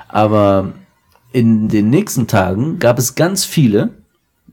Aber 0.09 0.73
in 1.31 1.67
den 1.69 1.89
nächsten 1.89 2.27
Tagen 2.27 2.79
gab 2.79 2.97
es 2.99 3.15
ganz 3.15 3.45
viele, 3.45 3.89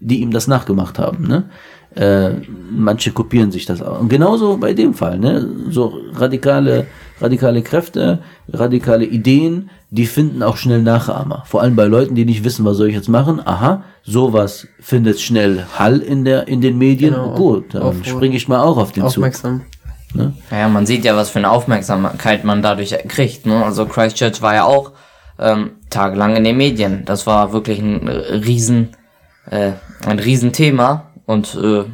die 0.00 0.20
ihm 0.20 0.30
das 0.30 0.46
nachgemacht 0.46 0.98
haben. 0.98 1.26
Ne? 1.26 1.44
Äh, 1.94 2.30
manche 2.70 3.12
kopieren 3.12 3.52
sich 3.52 3.66
das 3.66 3.80
auch. 3.80 4.00
Und 4.00 4.08
genauso 4.08 4.56
bei 4.56 4.74
dem 4.74 4.94
Fall, 4.94 5.18
ne? 5.18 5.48
So 5.70 5.94
radikale, 6.14 6.86
radikale 7.20 7.62
Kräfte, 7.62 8.18
radikale 8.52 9.04
Ideen, 9.04 9.70
die 9.90 10.06
finden 10.06 10.42
auch 10.42 10.56
schnell 10.56 10.82
Nachahmer. 10.82 11.44
Vor 11.46 11.62
allem 11.62 11.76
bei 11.76 11.84
Leuten, 11.84 12.16
die 12.16 12.24
nicht 12.24 12.42
wissen, 12.42 12.64
was 12.64 12.78
soll 12.78 12.88
ich 12.88 12.96
jetzt 12.96 13.08
machen. 13.08 13.40
Aha, 13.44 13.84
sowas 14.02 14.66
findet 14.80 15.20
schnell 15.20 15.66
Hall 15.78 16.00
in 16.00 16.24
der 16.24 16.48
in 16.48 16.60
den 16.60 16.78
Medien. 16.78 17.14
Genau. 17.14 17.34
Gut, 17.34 17.74
dann 17.74 18.04
springe 18.04 18.34
ich 18.34 18.48
mal 18.48 18.60
auch 18.60 18.76
auf 18.76 18.90
den 18.90 19.02
Zug. 19.04 19.08
Aufmerksam. 19.08 19.62
Naja, 20.14 20.68
man 20.68 20.86
sieht 20.86 21.04
ja, 21.04 21.16
was 21.16 21.30
für 21.30 21.38
eine 21.38 21.50
Aufmerksamkeit 21.50 22.44
man 22.44 22.62
dadurch 22.62 22.96
kriegt. 23.08 23.46
Ne? 23.46 23.64
Also 23.64 23.86
Christchurch 23.86 24.42
war 24.42 24.54
ja 24.54 24.64
auch 24.64 24.92
ähm, 25.38 25.72
tagelang 25.90 26.36
in 26.36 26.44
den 26.44 26.56
Medien. 26.56 27.04
Das 27.04 27.26
war 27.26 27.52
wirklich 27.52 27.80
ein 27.80 28.08
riesen, 28.08 28.90
äh, 29.50 29.72
ein 30.06 30.18
Riesenthema. 30.18 31.10
Und 31.26 31.54
äh, 31.54 31.84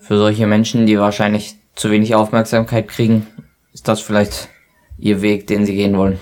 für 0.00 0.18
solche 0.18 0.46
Menschen, 0.46 0.86
die 0.86 0.98
wahrscheinlich 0.98 1.56
zu 1.74 1.90
wenig 1.90 2.14
Aufmerksamkeit 2.14 2.88
kriegen, 2.88 3.26
ist 3.72 3.88
das 3.88 4.00
vielleicht 4.00 4.48
ihr 4.98 5.22
Weg, 5.22 5.46
den 5.46 5.66
sie 5.66 5.74
gehen 5.74 5.96
wollen. 5.96 6.18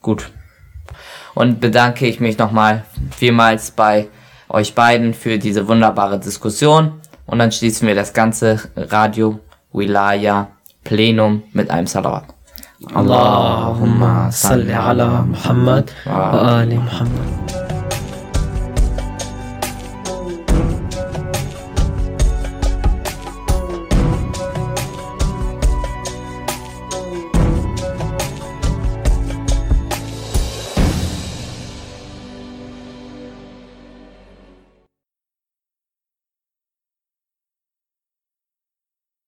Gut. 0.00 0.30
Und 1.34 1.60
bedanke 1.60 2.06
ich 2.06 2.20
mich 2.20 2.38
nochmal 2.38 2.84
vielmals 3.10 3.70
bei 3.70 4.08
euch 4.48 4.74
beiden 4.74 5.14
für 5.14 5.38
diese 5.38 5.68
wunderbare 5.68 6.18
Diskussion. 6.18 7.00
Und 7.26 7.38
dann 7.38 7.52
schließen 7.52 7.88
wir 7.88 7.94
das 7.94 8.12
ganze 8.12 8.60
Radio 8.76 9.40
Wilaya 9.72 10.48
Plenum 10.84 11.42
mit 11.52 11.70
einem 11.70 11.86
Salawat. 11.86 12.24
Allahumma 12.94 14.30
salli 14.30 14.72
ala 14.72 15.22
Muhammad 15.22 15.92
wa 16.04 16.58
ali 16.60 16.76
Muhammad. 16.76 17.55